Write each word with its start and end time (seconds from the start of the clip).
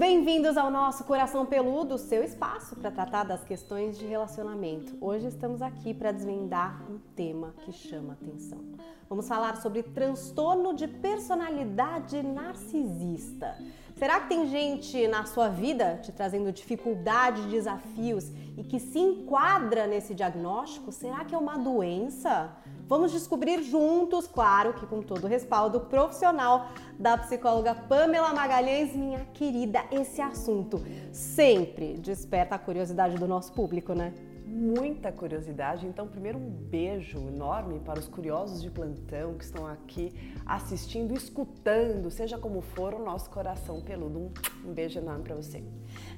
bem-vindos 0.00 0.56
ao 0.56 0.70
nosso 0.70 1.04
Coração 1.04 1.44
Peludo, 1.44 1.98
seu 1.98 2.24
espaço 2.24 2.74
para 2.74 2.90
tratar 2.90 3.22
das 3.22 3.44
questões 3.44 3.98
de 3.98 4.06
relacionamento. 4.06 4.96
Hoje 4.98 5.26
estamos 5.26 5.60
aqui 5.60 5.92
para 5.92 6.10
desvendar 6.10 6.90
um 6.90 6.98
tema 7.14 7.52
que 7.58 7.70
chama 7.70 8.14
atenção. 8.14 8.64
Vamos 9.10 9.28
falar 9.28 9.60
sobre 9.60 9.82
transtorno 9.82 10.72
de 10.72 10.88
personalidade 10.88 12.22
narcisista. 12.22 13.58
Será 13.94 14.20
que 14.20 14.30
tem 14.30 14.48
gente 14.48 15.06
na 15.06 15.26
sua 15.26 15.50
vida 15.50 16.00
te 16.02 16.10
trazendo 16.12 16.50
dificuldades, 16.50 17.44
desafios 17.44 18.30
e 18.56 18.64
que 18.64 18.80
se 18.80 18.98
enquadra 18.98 19.86
nesse 19.86 20.14
diagnóstico? 20.14 20.90
Será 20.90 21.26
que 21.26 21.34
é 21.34 21.38
uma 21.38 21.58
doença? 21.58 22.56
Vamos 22.90 23.12
descobrir 23.12 23.62
juntos, 23.62 24.26
claro 24.26 24.74
que 24.74 24.84
com 24.84 25.00
todo 25.00 25.22
o 25.22 25.28
respaldo 25.28 25.82
profissional 25.82 26.66
da 26.98 27.16
psicóloga 27.16 27.72
Pamela 27.72 28.34
Magalhães, 28.34 28.96
minha 28.96 29.20
querida, 29.32 29.84
esse 29.92 30.20
assunto 30.20 30.82
sempre 31.12 31.94
desperta 31.94 32.56
a 32.56 32.58
curiosidade 32.58 33.14
do 33.14 33.28
nosso 33.28 33.52
público, 33.52 33.94
né? 33.94 34.12
Muita 34.50 35.12
curiosidade. 35.12 35.86
Então, 35.86 36.06
primeiro 36.08 36.38
um 36.38 36.50
beijo 36.50 37.18
enorme 37.18 37.78
para 37.80 37.98
os 37.98 38.08
curiosos 38.08 38.60
de 38.60 38.70
plantão 38.70 39.34
que 39.34 39.44
estão 39.44 39.66
aqui 39.66 40.12
assistindo, 40.44 41.14
escutando, 41.14 42.10
seja 42.10 42.36
como 42.36 42.60
for, 42.60 42.94
o 42.94 43.04
nosso 43.04 43.30
coração 43.30 43.80
peludo. 43.80 44.32
Um, 44.64 44.72
beijo 44.72 44.98
enorme 44.98 45.22
para 45.22 45.36
você. 45.36 45.62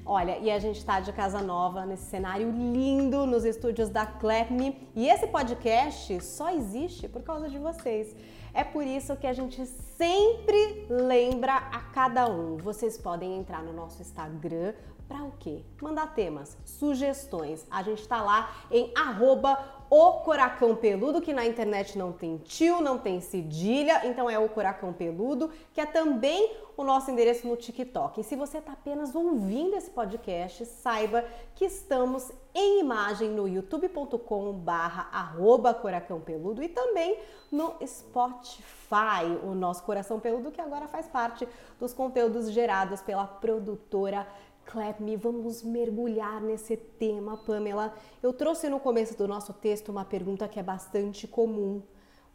Olha, 0.05 0.37
e 0.39 0.49
a 0.49 0.59
gente 0.59 0.79
está 0.79 0.99
de 0.99 1.13
casa 1.13 1.41
nova, 1.41 1.85
nesse 1.85 2.05
cenário 2.05 2.49
lindo, 2.51 3.25
nos 3.25 3.45
estúdios 3.45 3.89
da 3.89 4.05
Clepme. 4.05 4.89
E 4.95 5.07
esse 5.07 5.27
podcast 5.27 6.19
só 6.21 6.49
existe 6.49 7.07
por 7.07 7.21
causa 7.21 7.47
de 7.47 7.57
vocês. 7.59 8.15
É 8.53 8.63
por 8.63 8.85
isso 8.85 9.15
que 9.15 9.25
a 9.25 9.33
gente 9.33 9.65
sempre 9.65 10.85
lembra 10.89 11.55
a 11.55 11.79
cada 11.79 12.29
um. 12.29 12.57
Vocês 12.57 12.97
podem 12.97 13.37
entrar 13.37 13.63
no 13.63 13.73
nosso 13.73 14.01
Instagram 14.01 14.73
para 15.07 15.23
o 15.23 15.31
quê? 15.39 15.63
Mandar 15.81 16.13
temas, 16.13 16.57
sugestões. 16.65 17.65
A 17.69 17.83
gente 17.83 18.01
está 18.01 18.21
lá 18.21 18.51
em 18.71 18.91
arroba 18.95 19.57
o 19.89 20.13
Coracão 20.21 20.75
Peludo, 20.75 21.21
que 21.21 21.31
na 21.31 21.45
internet 21.45 21.99
não 21.99 22.11
tem 22.11 22.37
tio, 22.37 22.81
não 22.81 22.97
tem 22.97 23.21
cedilha, 23.21 24.07
então 24.07 24.27
é 24.27 24.39
o 24.39 24.49
Coracão 24.49 24.91
Peludo, 24.91 25.51
que 25.71 25.79
é 25.79 25.85
também 25.85 26.51
o 26.75 26.83
nosso 26.83 27.11
endereço 27.11 27.47
no 27.47 27.55
TikTok. 27.55 28.19
E 28.19 28.23
se 28.23 28.35
você 28.35 28.57
está 28.57 28.73
apenas 28.73 29.13
ouvindo 29.13 29.75
esse 29.75 29.91
podcast, 29.91 30.65
saiba 30.65 31.23
que 31.53 31.65
estamos 31.65 32.31
em 32.55 32.79
imagem 32.79 33.29
no 33.29 33.47
youtube.com 33.47 34.53
barra 34.53 35.35
Coracão 35.79 36.19
Peludo 36.19 36.63
e 36.63 36.69
também 36.69 37.19
no 37.51 37.75
Spotify, 37.85 39.25
o 39.43 39.53
nosso 39.53 39.83
Coração 39.83 40.19
Peludo, 40.19 40.51
que 40.51 40.61
agora 40.61 40.87
faz 40.87 41.07
parte 41.07 41.47
dos 41.79 41.93
conteúdos 41.93 42.49
gerados 42.49 42.99
pela 43.01 43.27
produtora 43.27 44.27
Clap 44.65 44.99
vamos 45.17 45.61
mergulhar 45.63 46.41
nesse 46.41 46.75
tema, 46.75 47.37
Pamela. 47.37 47.93
Eu 48.21 48.33
trouxe 48.33 48.69
no 48.69 48.79
começo 48.79 49.17
do 49.17 49.27
nosso 49.27 49.53
texto 49.53 49.89
uma 49.89 50.05
pergunta 50.05 50.47
que 50.47 50.59
é 50.59 50.63
bastante 50.63 51.27
comum. 51.27 51.81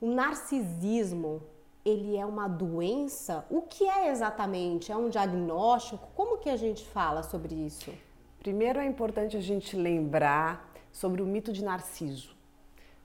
O 0.01 0.11
narcisismo, 0.11 1.43
ele 1.85 2.17
é 2.17 2.25
uma 2.25 2.47
doença? 2.47 3.45
O 3.51 3.63
que 3.63 3.89
é 3.89 4.11
exatamente? 4.11 4.93
É 4.93 4.97
um 4.97 5.09
diagnóstico? 5.09 6.09
Como 6.15 6.39
que 6.39 6.51
a 6.51 6.57
gente 6.57 6.87
fala 6.87 7.23
sobre 7.23 7.55
isso? 7.55 7.93
Primeiro 8.39 8.79
é 8.79 8.87
importante 8.87 9.37
a 9.37 9.41
gente 9.41 9.77
lembrar 9.77 10.73
sobre 10.93 11.23
o 11.23 11.27
mito 11.27 11.53
de 11.53 11.65
Narciso. 11.65 12.37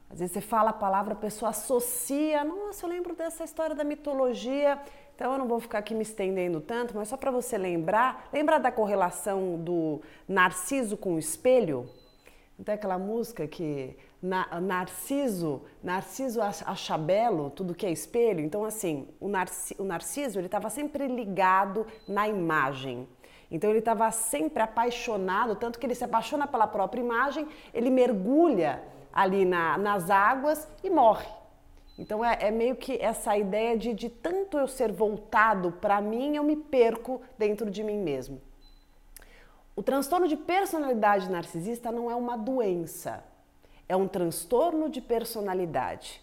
Às 0.09 0.19
vezes 0.19 0.33
você 0.33 0.41
fala 0.41 0.69
a 0.69 0.73
palavra, 0.73 1.13
a 1.13 1.17
pessoa 1.17 1.49
associa, 1.49 2.43
nossa, 2.43 2.85
eu 2.85 2.89
lembro 2.89 3.15
dessa 3.15 3.43
história 3.43 3.75
da 3.75 3.83
mitologia 3.83 4.79
então 5.15 5.33
eu 5.33 5.37
não 5.37 5.47
vou 5.47 5.59
ficar 5.59 5.79
aqui 5.79 5.93
me 5.93 6.01
estendendo 6.01 6.59
tanto, 6.59 6.95
mas 6.95 7.07
só 7.07 7.15
para 7.15 7.29
você 7.29 7.57
lembrar, 7.57 8.29
lembra 8.33 8.59
da 8.59 8.71
correlação 8.71 9.57
do 9.57 10.01
Narciso 10.27 10.97
com 10.97 11.15
o 11.15 11.19
espelho? 11.19 11.87
Então 12.59 12.73
aquela 12.73 12.97
música 12.97 13.47
que 13.47 13.95
na, 14.21 14.59
Narciso, 14.59 15.61
Narciso 15.83 16.41
acha 16.41 16.97
belo 16.97 17.49
tudo 17.49 17.75
que 17.75 17.85
é 17.85 17.91
espelho. 17.91 18.39
Então 18.39 18.65
assim, 18.65 19.07
o, 19.19 19.27
Narci, 19.27 19.75
o 19.77 19.83
Narciso 19.83 20.39
ele 20.39 20.47
estava 20.47 20.69
sempre 20.69 21.07
ligado 21.07 21.85
na 22.07 22.27
imagem. 22.27 23.07
Então 23.51 23.69
ele 23.69 23.79
estava 23.79 24.09
sempre 24.09 24.63
apaixonado, 24.63 25.55
tanto 25.55 25.77
que 25.77 25.85
ele 25.85 25.93
se 25.93 26.03
apaixona 26.03 26.47
pela 26.47 26.65
própria 26.65 27.01
imagem, 27.01 27.47
ele 27.71 27.91
mergulha 27.91 28.83
ali 29.13 29.45
na, 29.45 29.77
nas 29.77 30.09
águas 30.09 30.67
e 30.83 30.89
morre. 30.89 31.27
Então 31.97 32.25
é, 32.25 32.37
é, 32.41 32.51
meio 32.51 32.75
que 32.75 32.97
essa 32.99 33.37
ideia 33.37 33.77
de, 33.77 33.93
de 33.93 34.09
tanto 34.09 34.57
eu 34.57 34.67
ser 34.67 34.91
voltado 34.91 35.71
para 35.71 36.01
mim, 36.01 36.35
eu 36.35 36.43
me 36.43 36.55
perco 36.55 37.21
dentro 37.37 37.69
de 37.69 37.83
mim 37.83 37.99
mesmo. 37.99 38.41
O 39.75 39.81
transtorno 39.81 40.27
de 40.27 40.37
personalidade 40.37 41.29
narcisista 41.29 41.91
não 41.91 42.09
é 42.09 42.15
uma 42.15 42.37
doença, 42.37 43.23
é 43.87 43.95
um 43.95 44.07
transtorno 44.07 44.89
de 44.89 45.01
personalidade. 45.01 46.21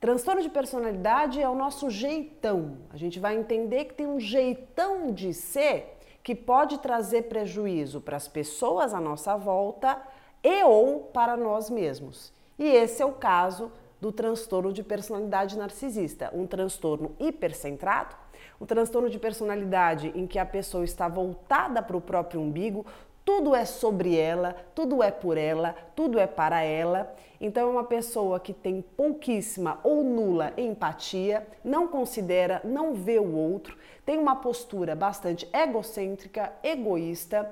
Transtorno 0.00 0.42
de 0.42 0.50
personalidade 0.50 1.40
é 1.40 1.48
o 1.48 1.54
nosso 1.54 1.88
jeitão. 1.88 2.78
A 2.90 2.96
gente 2.96 3.20
vai 3.20 3.36
entender 3.36 3.84
que 3.84 3.94
tem 3.94 4.06
um 4.06 4.18
jeitão 4.18 5.12
de 5.12 5.32
ser 5.32 5.96
que 6.22 6.34
pode 6.34 6.78
trazer 6.78 7.22
prejuízo 7.22 8.00
para 8.00 8.16
as 8.16 8.28
pessoas 8.28 8.92
à 8.92 9.00
nossa 9.00 9.36
volta 9.36 10.00
e 10.42 10.64
ou 10.64 11.00
para 11.00 11.36
nós 11.36 11.70
mesmos. 11.70 12.32
E 12.58 12.64
esse 12.64 13.00
é 13.02 13.06
o 13.06 13.12
caso 13.12 13.72
do 14.02 14.10
transtorno 14.10 14.72
de 14.72 14.82
personalidade 14.82 15.56
narcisista, 15.56 16.28
um 16.34 16.44
transtorno 16.44 17.14
hipercentrado, 17.20 18.16
um 18.60 18.66
transtorno 18.66 19.08
de 19.08 19.16
personalidade 19.16 20.10
em 20.16 20.26
que 20.26 20.40
a 20.40 20.44
pessoa 20.44 20.82
está 20.82 21.06
voltada 21.06 21.80
para 21.80 21.96
o 21.96 22.00
próprio 22.00 22.40
umbigo, 22.40 22.84
tudo 23.24 23.54
é 23.54 23.64
sobre 23.64 24.16
ela, 24.16 24.56
tudo 24.74 25.04
é 25.04 25.12
por 25.12 25.38
ela, 25.38 25.76
tudo 25.94 26.18
é 26.18 26.26
para 26.26 26.64
ela. 26.64 27.14
Então 27.40 27.68
é 27.68 27.70
uma 27.70 27.84
pessoa 27.84 28.40
que 28.40 28.52
tem 28.52 28.82
pouquíssima 28.82 29.78
ou 29.84 30.02
nula 30.02 30.52
empatia, 30.56 31.46
não 31.64 31.86
considera, 31.86 32.60
não 32.64 32.94
vê 32.94 33.20
o 33.20 33.32
outro, 33.32 33.78
tem 34.04 34.18
uma 34.18 34.34
postura 34.34 34.96
bastante 34.96 35.48
egocêntrica, 35.52 36.52
egoísta 36.60 37.48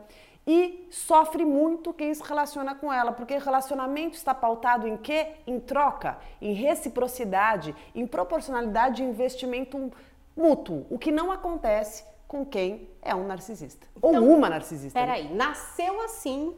e 0.47 0.89
sofre 0.91 1.45
muito 1.45 1.93
quem 1.93 2.12
se 2.12 2.23
relaciona 2.23 2.75
com 2.75 2.93
ela, 2.93 3.12
porque 3.12 3.37
relacionamento 3.39 4.17
está 4.17 4.34
pautado 4.34 4.87
em 4.87 4.97
quê? 4.97 5.34
Em 5.47 5.61
troca, 5.61 6.19
em 6.41 6.53
reciprocidade, 6.53 7.75
em 7.95 8.06
proporcionalidade 8.06 8.97
de 8.97 9.05
investimento 9.05 9.93
mútuo, 10.37 10.87
o 10.91 10.99
que 10.99 11.12
não 11.12 11.31
acontece 11.31 12.05
com 12.27 12.45
quem 12.45 12.89
é 13.03 13.15
um 13.15 13.27
narcisista 13.27 13.87
então, 13.97 14.25
ou 14.25 14.37
uma 14.37 14.49
narcisista. 14.49 14.99
Peraí, 14.99 15.33
nasceu 15.34 16.00
assim, 16.03 16.56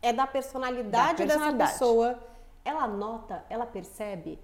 é 0.00 0.12
da 0.12 0.26
personalidade, 0.26 1.18
da 1.18 1.26
personalidade 1.26 1.58
dessa 1.58 1.72
pessoa, 1.72 2.18
ela 2.64 2.86
nota, 2.86 3.44
ela 3.50 3.66
percebe. 3.66 4.38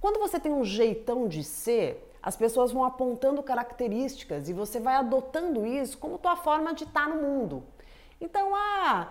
Quando 0.00 0.18
você 0.18 0.38
tem 0.38 0.52
um 0.52 0.64
jeitão 0.64 1.28
de 1.28 1.44
ser, 1.44 2.12
as 2.22 2.36
pessoas 2.36 2.72
vão 2.72 2.84
apontando 2.84 3.42
características 3.42 4.48
e 4.48 4.52
você 4.52 4.80
vai 4.80 4.94
adotando 4.94 5.66
isso 5.66 5.98
como 5.98 6.18
tua 6.18 6.36
forma 6.36 6.74
de 6.74 6.84
estar 6.84 7.08
no 7.08 7.22
mundo. 7.22 7.62
Então, 8.18 8.54
ah, 8.54 9.08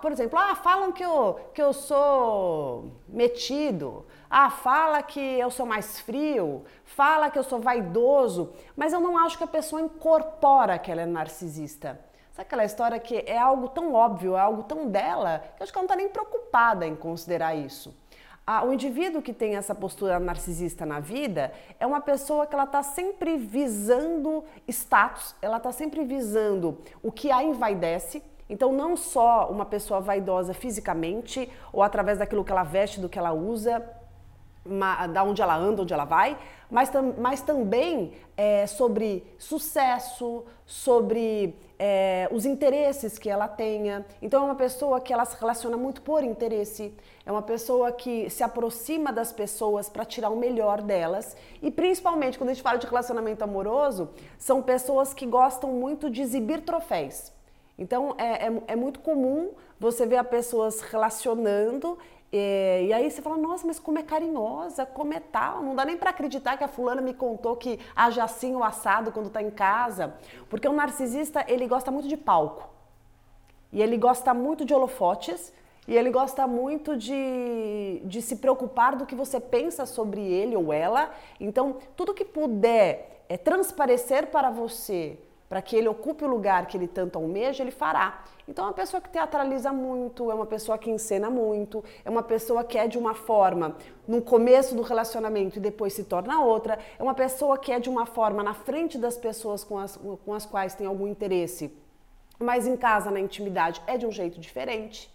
por 0.00 0.12
exemplo, 0.12 0.38
ah, 0.38 0.54
falam 0.54 0.92
que 0.92 1.04
eu, 1.04 1.40
que 1.52 1.60
eu 1.60 1.72
sou 1.72 2.92
metido, 3.08 4.06
ah, 4.30 4.48
fala 4.48 5.02
que 5.02 5.20
eu 5.20 5.50
sou 5.50 5.66
mais 5.66 6.00
frio, 6.00 6.64
fala 6.84 7.30
que 7.30 7.38
eu 7.38 7.42
sou 7.42 7.60
vaidoso, 7.60 8.52
mas 8.76 8.92
eu 8.92 9.00
não 9.00 9.18
acho 9.18 9.36
que 9.36 9.44
a 9.44 9.48
pessoa 9.48 9.82
incorpora 9.82 10.78
que 10.78 10.90
ela 10.90 11.02
é 11.02 11.06
narcisista. 11.06 12.00
Sabe 12.32 12.46
aquela 12.46 12.64
história 12.64 12.98
que 12.98 13.24
é 13.26 13.38
algo 13.38 13.68
tão 13.68 13.92
óbvio, 13.92 14.36
é 14.36 14.40
algo 14.40 14.62
tão 14.62 14.88
dela, 14.88 15.40
que 15.56 15.62
eu 15.62 15.64
acho 15.64 15.72
que 15.72 15.78
ela 15.78 15.86
não 15.86 15.92
está 15.92 15.96
nem 15.96 16.08
preocupada 16.08 16.86
em 16.86 16.94
considerar 16.94 17.56
isso. 17.56 17.94
Ah, 18.46 18.64
o 18.64 18.72
indivíduo 18.72 19.22
que 19.22 19.32
tem 19.32 19.56
essa 19.56 19.74
postura 19.74 20.20
narcisista 20.20 20.84
na 20.84 21.00
vida 21.00 21.50
é 21.80 21.86
uma 21.86 22.00
pessoa 22.00 22.46
que 22.46 22.54
ela 22.54 22.64
está 22.64 22.82
sempre 22.82 23.38
visando 23.38 24.44
status, 24.68 25.34
ela 25.40 25.56
está 25.56 25.72
sempre 25.72 26.04
visando 26.04 26.78
o 27.02 27.10
que 27.10 27.30
a 27.30 27.42
envaidece, 27.42 28.22
então, 28.54 28.72
não 28.72 28.96
só 28.96 29.50
uma 29.50 29.66
pessoa 29.66 30.00
vaidosa 30.00 30.54
fisicamente 30.54 31.50
ou 31.72 31.82
através 31.82 32.18
daquilo 32.18 32.44
que 32.44 32.52
ela 32.52 32.62
veste, 32.62 33.00
do 33.00 33.08
que 33.08 33.18
ela 33.18 33.32
usa, 33.32 33.84
da 35.12 35.24
onde 35.24 35.42
ela 35.42 35.56
anda, 35.56 35.82
onde 35.82 35.92
ela 35.92 36.04
vai, 36.04 36.38
mas, 36.70 36.88
tam, 36.88 37.14
mas 37.18 37.40
também 37.40 38.12
é, 38.36 38.64
sobre 38.68 39.26
sucesso, 39.36 40.44
sobre 40.64 41.58
é, 41.76 42.28
os 42.30 42.46
interesses 42.46 43.18
que 43.18 43.28
ela 43.28 43.48
tenha. 43.48 44.06
Então 44.22 44.42
é 44.42 44.44
uma 44.44 44.54
pessoa 44.54 45.00
que 45.00 45.12
ela 45.12 45.24
se 45.24 45.36
relaciona 45.36 45.76
muito 45.76 46.00
por 46.00 46.22
interesse, 46.22 46.94
é 47.26 47.32
uma 47.32 47.42
pessoa 47.42 47.90
que 47.90 48.30
se 48.30 48.44
aproxima 48.44 49.12
das 49.12 49.32
pessoas 49.32 49.88
para 49.88 50.04
tirar 50.04 50.30
o 50.30 50.36
melhor 50.36 50.80
delas 50.80 51.36
e 51.60 51.72
principalmente 51.72 52.38
quando 52.38 52.50
a 52.50 52.54
gente 52.54 52.62
fala 52.62 52.78
de 52.78 52.86
relacionamento 52.86 53.42
amoroso, 53.42 54.10
são 54.38 54.62
pessoas 54.62 55.12
que 55.12 55.26
gostam 55.26 55.70
muito 55.72 56.08
de 56.08 56.22
exibir 56.22 56.60
troféus. 56.62 57.33
Então 57.78 58.14
é, 58.18 58.46
é, 58.46 58.62
é 58.68 58.76
muito 58.76 59.00
comum 59.00 59.50
você 59.78 60.06
ver 60.06 60.16
a 60.16 60.24
pessoa 60.24 60.70
se 60.70 60.84
relacionando 60.84 61.98
É, 62.36 62.82
e 62.86 62.92
aí 62.92 63.08
você 63.08 63.22
fala, 63.22 63.36
nossa, 63.36 63.64
mas 63.64 63.78
como 63.78 63.96
é 63.96 64.02
carinhosa, 64.02 64.84
como 64.84 65.14
é 65.14 65.20
tal. 65.20 65.62
Não 65.62 65.74
dá 65.76 65.84
nem 65.84 65.96
para 65.96 66.10
acreditar 66.10 66.56
que 66.58 66.64
a 66.64 66.68
fulana 66.68 67.00
me 67.00 67.14
contou 67.14 67.54
que 67.54 67.78
age 67.94 68.20
assim 68.20 68.56
o 68.56 68.64
assado 68.64 69.12
quando 69.12 69.28
está 69.28 69.40
em 69.40 69.52
casa. 69.52 70.14
Porque 70.50 70.66
o 70.66 70.72
narcisista, 70.72 71.44
ele 71.46 71.68
gosta 71.68 71.92
muito 71.92 72.08
de 72.08 72.16
palco. 72.16 72.68
E 73.72 73.80
ele 73.80 73.96
gosta 73.96 74.34
muito 74.34 74.64
de 74.64 74.74
holofotes. 74.74 75.52
E 75.86 75.96
ele 75.96 76.10
gosta 76.10 76.44
muito 76.46 76.96
de, 76.96 78.02
de 78.04 78.20
se 78.20 78.36
preocupar 78.36 78.96
do 78.96 79.06
que 79.06 79.14
você 79.14 79.38
pensa 79.38 79.86
sobre 79.86 80.20
ele 80.20 80.56
ou 80.56 80.72
ela. 80.72 81.10
Então, 81.38 81.76
tudo 81.94 82.14
que 82.14 82.24
puder 82.24 83.24
é, 83.28 83.36
transparecer 83.36 84.26
para 84.26 84.50
você 84.50 85.16
para 85.48 85.60
que 85.60 85.76
ele 85.76 85.88
ocupe 85.88 86.24
o 86.24 86.28
lugar 86.28 86.66
que 86.66 86.76
ele 86.76 86.88
tanto 86.88 87.16
almeja, 87.16 87.62
ele 87.62 87.70
fará. 87.70 88.24
Então 88.48 88.64
é 88.64 88.68
uma 88.68 88.74
pessoa 88.74 89.00
que 89.00 89.08
teatraliza 89.08 89.72
muito, 89.72 90.30
é 90.30 90.34
uma 90.34 90.46
pessoa 90.46 90.76
que 90.76 90.90
encena 90.90 91.30
muito, 91.30 91.84
é 92.04 92.10
uma 92.10 92.22
pessoa 92.22 92.64
que 92.64 92.76
é 92.76 92.86
de 92.86 92.98
uma 92.98 93.14
forma 93.14 93.76
no 94.06 94.20
começo 94.20 94.74
do 94.74 94.82
relacionamento 94.82 95.58
e 95.58 95.60
depois 95.60 95.92
se 95.92 96.04
torna 96.04 96.40
outra, 96.40 96.78
é 96.98 97.02
uma 97.02 97.14
pessoa 97.14 97.56
que 97.58 97.72
é 97.72 97.78
de 97.78 97.88
uma 97.88 98.06
forma 98.06 98.42
na 98.42 98.54
frente 98.54 98.98
das 98.98 99.16
pessoas 99.16 99.64
com 99.64 99.78
as, 99.78 99.96
com 99.96 100.34
as 100.34 100.44
quais 100.44 100.74
tem 100.74 100.86
algum 100.86 101.06
interesse, 101.06 101.72
mas 102.38 102.66
em 102.66 102.76
casa, 102.76 103.10
na 103.10 103.20
intimidade, 103.20 103.82
é 103.86 103.96
de 103.96 104.06
um 104.06 104.12
jeito 104.12 104.40
diferente. 104.40 105.12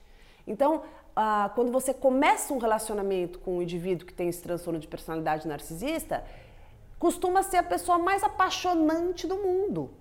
Então, 0.47 0.81
ah, 1.15 1.51
quando 1.53 1.71
você 1.71 1.93
começa 1.93 2.53
um 2.53 2.57
relacionamento 2.57 3.39
com 3.39 3.57
um 3.57 3.61
indivíduo 3.61 4.07
que 4.07 4.13
tem 4.13 4.29
esse 4.29 4.41
transtorno 4.41 4.79
de 4.79 4.87
personalidade 4.87 5.47
narcisista, 5.47 6.23
costuma 6.97 7.43
ser 7.43 7.57
a 7.57 7.63
pessoa 7.63 7.97
mais 7.97 8.23
apaixonante 8.23 9.27
do 9.27 9.35
mundo. 9.35 9.91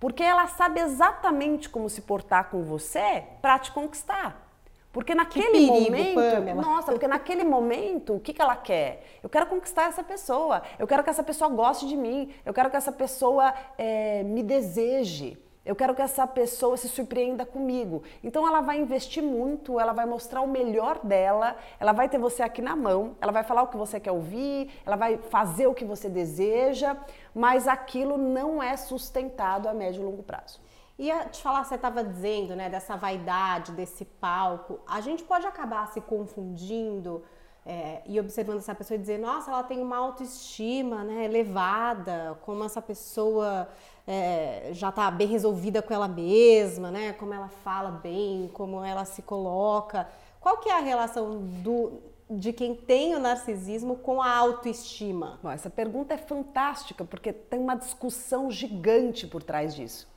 Porque 0.00 0.22
ela 0.22 0.46
sabe 0.46 0.80
exatamente 0.80 1.68
como 1.68 1.88
se 1.88 2.02
portar 2.02 2.50
com 2.50 2.62
você 2.62 3.24
para 3.42 3.58
te 3.58 3.72
conquistar. 3.72 4.48
Porque 4.92 5.14
naquele 5.14 5.46
perigo, 5.46 5.80
momento, 5.80 6.14
Pamela. 6.14 6.62
nossa, 6.62 6.92
porque 6.92 7.06
naquele 7.06 7.44
momento, 7.44 8.14
o 8.14 8.20
que, 8.20 8.32
que 8.32 8.40
ela 8.40 8.56
quer? 8.56 9.04
Eu 9.22 9.28
quero 9.28 9.46
conquistar 9.46 9.88
essa 9.88 10.02
pessoa, 10.02 10.62
eu 10.78 10.86
quero 10.86 11.04
que 11.04 11.10
essa 11.10 11.22
pessoa 11.22 11.50
goste 11.50 11.86
de 11.86 11.96
mim, 11.96 12.32
eu 12.44 12.54
quero 12.54 12.70
que 12.70 12.76
essa 12.76 12.90
pessoa 12.90 13.52
é, 13.76 14.22
me 14.22 14.42
deseje. 14.42 15.38
Eu 15.68 15.76
quero 15.76 15.94
que 15.94 16.00
essa 16.00 16.26
pessoa 16.26 16.78
se 16.78 16.88
surpreenda 16.88 17.44
comigo. 17.44 18.02
Então 18.24 18.48
ela 18.48 18.62
vai 18.62 18.80
investir 18.80 19.22
muito, 19.22 19.78
ela 19.78 19.92
vai 19.92 20.06
mostrar 20.06 20.40
o 20.40 20.46
melhor 20.48 20.98
dela, 21.04 21.56
ela 21.78 21.92
vai 21.92 22.08
ter 22.08 22.16
você 22.16 22.42
aqui 22.42 22.62
na 22.62 22.74
mão, 22.74 23.18
ela 23.20 23.30
vai 23.30 23.44
falar 23.44 23.64
o 23.64 23.66
que 23.66 23.76
você 23.76 24.00
quer 24.00 24.10
ouvir, 24.10 24.70
ela 24.86 24.96
vai 24.96 25.18
fazer 25.18 25.66
o 25.66 25.74
que 25.74 25.84
você 25.84 26.08
deseja, 26.08 26.96
mas 27.34 27.68
aquilo 27.68 28.16
não 28.16 28.62
é 28.62 28.78
sustentado 28.78 29.68
a 29.68 29.74
médio 29.74 30.00
e 30.00 30.04
longo 30.06 30.22
prazo. 30.22 30.58
E 30.98 31.12
te 31.26 31.42
falar, 31.42 31.64
você 31.64 31.74
estava 31.74 32.02
dizendo, 32.02 32.56
né, 32.56 32.70
dessa 32.70 32.96
vaidade, 32.96 33.72
desse 33.72 34.06
palco, 34.06 34.80
a 34.88 35.02
gente 35.02 35.22
pode 35.22 35.46
acabar 35.46 35.86
se 35.88 36.00
confundindo 36.00 37.22
é, 37.66 38.00
e 38.06 38.18
observando 38.18 38.56
essa 38.56 38.74
pessoa 38.74 38.96
e 38.96 39.00
dizer, 39.00 39.18
nossa, 39.18 39.50
ela 39.50 39.62
tem 39.62 39.82
uma 39.82 39.98
autoestima 39.98 41.04
né, 41.04 41.26
elevada, 41.26 42.38
como 42.40 42.64
essa 42.64 42.80
pessoa 42.80 43.68
é, 44.10 44.70
já 44.72 44.88
está 44.88 45.10
bem 45.10 45.28
resolvida 45.28 45.82
com 45.82 45.92
ela 45.92 46.08
mesma, 46.08 46.90
né? 46.90 47.12
Como 47.12 47.34
ela 47.34 47.48
fala 47.48 47.90
bem, 47.90 48.50
como 48.54 48.82
ela 48.82 49.04
se 49.04 49.20
coloca. 49.20 50.08
Qual 50.40 50.56
que 50.56 50.70
é 50.70 50.78
a 50.78 50.80
relação 50.80 51.42
do, 51.62 52.00
de 52.30 52.50
quem 52.54 52.74
tem 52.74 53.14
o 53.14 53.20
narcisismo 53.20 53.96
com 53.96 54.22
a 54.22 54.34
autoestima? 54.34 55.38
Bom, 55.42 55.50
essa 55.50 55.68
pergunta 55.68 56.14
é 56.14 56.16
fantástica 56.16 57.04
porque 57.04 57.34
tem 57.34 57.60
uma 57.60 57.74
discussão 57.74 58.50
gigante 58.50 59.26
por 59.26 59.42
trás 59.42 59.74
disso. 59.74 60.08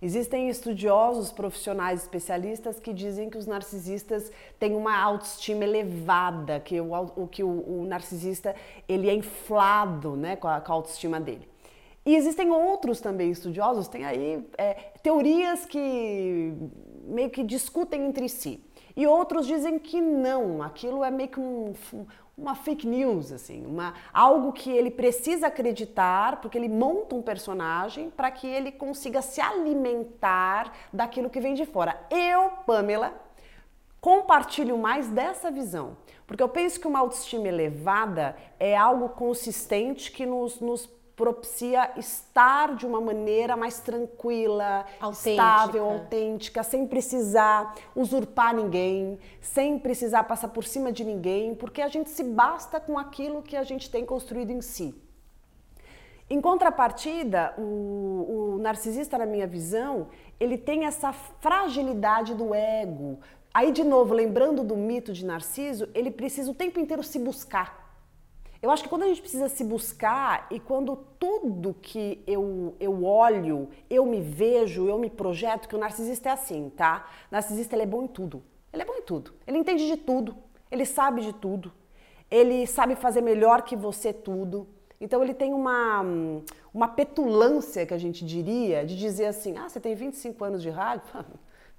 Existem 0.00 0.48
estudiosos, 0.48 1.30
profissionais, 1.30 2.02
especialistas 2.02 2.80
que 2.80 2.92
dizem 2.92 3.28
que 3.28 3.36
os 3.36 3.46
narcisistas 3.46 4.32
têm 4.58 4.74
uma 4.74 4.96
autoestima 4.98 5.64
elevada, 5.64 6.58
que 6.60 6.80
o, 6.80 7.26
que 7.26 7.42
o, 7.42 7.48
o 7.48 7.84
narcisista 7.86 8.54
ele 8.88 9.10
é 9.10 9.14
inflado 9.14 10.16
né, 10.16 10.36
com, 10.36 10.48
a, 10.48 10.60
com 10.60 10.72
a 10.72 10.74
autoestima 10.74 11.20
dele. 11.20 11.46
E 12.06 12.14
existem 12.14 12.52
outros 12.52 13.00
também 13.00 13.32
estudiosos, 13.32 13.88
tem 13.88 14.04
aí 14.04 14.48
é, 14.56 14.74
teorias 15.02 15.66
que 15.66 16.54
meio 17.04 17.28
que 17.30 17.42
discutem 17.42 18.06
entre 18.06 18.28
si. 18.28 18.62
E 18.96 19.06
outros 19.08 19.44
dizem 19.44 19.76
que 19.76 20.00
não, 20.00 20.62
aquilo 20.62 21.02
é 21.02 21.10
meio 21.10 21.28
que 21.28 21.40
um, 21.40 21.74
uma 22.38 22.54
fake 22.54 22.86
news, 22.86 23.32
assim, 23.32 23.66
uma, 23.66 23.92
algo 24.12 24.52
que 24.52 24.70
ele 24.70 24.90
precisa 24.90 25.48
acreditar, 25.48 26.40
porque 26.40 26.56
ele 26.56 26.68
monta 26.68 27.16
um 27.16 27.22
personagem 27.22 28.08
para 28.08 28.30
que 28.30 28.46
ele 28.46 28.70
consiga 28.70 29.20
se 29.20 29.40
alimentar 29.40 30.72
daquilo 30.92 31.28
que 31.28 31.40
vem 31.40 31.54
de 31.54 31.66
fora. 31.66 32.00
Eu, 32.08 32.50
Pamela, 32.64 33.14
compartilho 34.00 34.78
mais 34.78 35.08
dessa 35.08 35.50
visão, 35.50 35.96
porque 36.24 36.42
eu 36.42 36.48
penso 36.48 36.78
que 36.78 36.86
uma 36.86 37.00
autoestima 37.00 37.48
elevada 37.48 38.36
é 38.60 38.76
algo 38.76 39.08
consistente 39.08 40.12
que 40.12 40.24
nos, 40.24 40.60
nos 40.60 40.86
propicia 41.16 41.92
estar 41.96 42.74
de 42.76 42.84
uma 42.86 43.00
maneira 43.00 43.56
mais 43.56 43.80
tranquila, 43.80 44.84
autêntica. 45.00 45.30
estável, 45.30 45.84
autêntica, 45.90 46.62
sem 46.62 46.86
precisar 46.86 47.74
usurpar 47.94 48.54
ninguém, 48.54 49.18
sem 49.40 49.78
precisar 49.78 50.24
passar 50.24 50.48
por 50.48 50.64
cima 50.64 50.92
de 50.92 51.02
ninguém, 51.02 51.54
porque 51.54 51.80
a 51.80 51.88
gente 51.88 52.10
se 52.10 52.22
basta 52.22 52.78
com 52.78 52.98
aquilo 52.98 53.42
que 53.42 53.56
a 53.56 53.62
gente 53.62 53.90
tem 53.90 54.04
construído 54.04 54.50
em 54.50 54.60
si. 54.60 54.94
Em 56.28 56.40
contrapartida, 56.40 57.54
o, 57.56 58.56
o 58.56 58.58
narcisista, 58.58 59.16
na 59.16 59.24
minha 59.24 59.46
visão, 59.46 60.08
ele 60.38 60.58
tem 60.58 60.84
essa 60.84 61.12
fragilidade 61.12 62.34
do 62.34 62.54
ego. 62.54 63.20
Aí, 63.54 63.72
de 63.72 63.84
novo, 63.84 64.12
lembrando 64.12 64.62
do 64.62 64.76
mito 64.76 65.14
de 65.14 65.24
Narciso, 65.24 65.88
ele 65.94 66.10
precisa 66.10 66.50
o 66.50 66.54
tempo 66.54 66.78
inteiro 66.78 67.02
se 67.02 67.18
buscar. 67.18 67.85
Eu 68.62 68.70
acho 68.70 68.82
que 68.82 68.88
quando 68.88 69.02
a 69.02 69.06
gente 69.06 69.20
precisa 69.20 69.48
se 69.48 69.62
buscar 69.62 70.46
e 70.50 70.58
quando 70.58 70.96
tudo 71.18 71.74
que 71.80 72.22
eu, 72.26 72.74
eu 72.80 73.04
olho, 73.04 73.68
eu 73.88 74.06
me 74.06 74.20
vejo, 74.20 74.88
eu 74.88 74.98
me 74.98 75.10
projeto, 75.10 75.68
que 75.68 75.76
o 75.76 75.78
narcisista 75.78 76.30
é 76.30 76.32
assim, 76.32 76.70
tá? 76.70 77.06
O 77.30 77.34
narcisista 77.34 77.74
ele 77.74 77.82
é 77.82 77.86
bom 77.86 78.02
em 78.02 78.08
tudo. 78.08 78.42
Ele 78.72 78.82
é 78.82 78.86
bom 78.86 78.94
em 78.94 79.02
tudo. 79.02 79.34
Ele 79.46 79.58
entende 79.58 79.86
de 79.86 79.96
tudo. 79.96 80.36
Ele 80.70 80.84
sabe 80.84 81.22
de 81.22 81.32
tudo. 81.32 81.72
Ele 82.30 82.66
sabe 82.66 82.96
fazer 82.96 83.20
melhor 83.20 83.62
que 83.62 83.76
você 83.76 84.12
tudo. 84.12 84.66
Então 85.00 85.22
ele 85.22 85.34
tem 85.34 85.52
uma, 85.52 86.02
uma 86.72 86.88
petulância, 86.88 87.86
que 87.86 87.94
a 87.94 87.98
gente 87.98 88.24
diria, 88.24 88.84
de 88.84 88.96
dizer 88.96 89.26
assim: 89.26 89.56
ah, 89.58 89.68
você 89.68 89.78
tem 89.78 89.94
25 89.94 90.42
anos 90.44 90.62
de 90.62 90.70
rádio? 90.70 91.06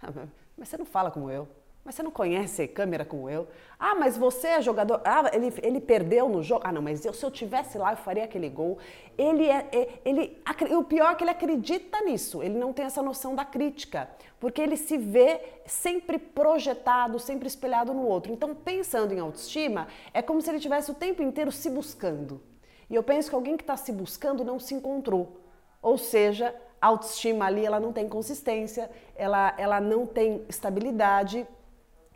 Mas 0.58 0.70
você 0.70 0.78
não 0.78 0.86
fala 0.86 1.12
como 1.12 1.30
eu. 1.30 1.48
Mas 1.88 1.96
você 1.96 2.04
não 2.04 2.12
conhece 2.12 2.68
câmera 2.68 3.06
como 3.06 3.30
eu? 3.30 3.48
Ah, 3.80 3.96
mas 3.96 4.18
você 4.18 4.48
é 4.48 4.62
jogador. 4.62 5.00
Ah, 5.06 5.32
ele, 5.32 5.54
ele 5.64 5.80
perdeu 5.80 6.28
no 6.28 6.44
jogo. 6.44 6.64
Ah, 6.66 6.72
não, 6.74 6.82
mas 6.82 7.06
eu, 7.06 7.14
se 7.14 7.26
eu 7.26 7.32
tivesse 7.32 7.78
lá, 7.78 7.94
eu 7.94 7.96
faria 7.98 8.26
aquele 8.26 8.50
gol. 8.50 8.78
Ele 9.18 9.46
é, 9.50 9.66
é 9.72 10.00
ele, 10.04 10.38
o 10.76 10.84
pior 10.84 11.14
é 11.14 11.16
que 11.16 11.24
ele 11.24 11.32
acredita 11.32 12.02
nisso. 12.02 12.44
Ele 12.44 12.60
não 12.60 12.74
tem 12.74 12.84
essa 12.84 13.02
noção 13.02 13.34
da 13.34 13.46
crítica, 13.46 14.10
porque 14.38 14.62
ele 14.62 14.76
se 14.76 14.98
vê 14.98 15.40
sempre 15.66 16.20
projetado, 16.20 17.20
sempre 17.20 17.48
espelhado 17.48 17.94
no 17.94 18.06
outro. 18.06 18.34
Então, 18.34 18.54
pensando 18.54 19.14
em 19.14 19.20
autoestima, 19.22 19.88
é 20.14 20.22
como 20.22 20.42
se 20.42 20.50
ele 20.50 20.60
tivesse 20.60 20.92
o 20.92 20.94
tempo 20.94 21.24
inteiro 21.24 21.54
se 21.54 21.70
buscando. 21.70 22.42
E 22.90 22.96
eu 22.96 23.02
penso 23.02 23.30
que 23.30 23.36
alguém 23.36 23.56
que 23.56 23.64
está 23.64 23.78
se 23.78 23.94
buscando 23.94 24.44
não 24.44 24.60
se 24.60 24.74
encontrou. 24.74 25.40
Ou 25.82 25.98
seja, 25.98 26.54
a 26.82 26.88
autoestima 26.88 27.46
ali 27.46 27.66
ela 27.66 27.80
não 27.80 27.94
tem 27.94 28.10
consistência, 28.10 28.92
ela, 29.16 29.54
ela 29.58 29.80
não 29.80 30.06
tem 30.06 30.44
estabilidade 30.50 31.48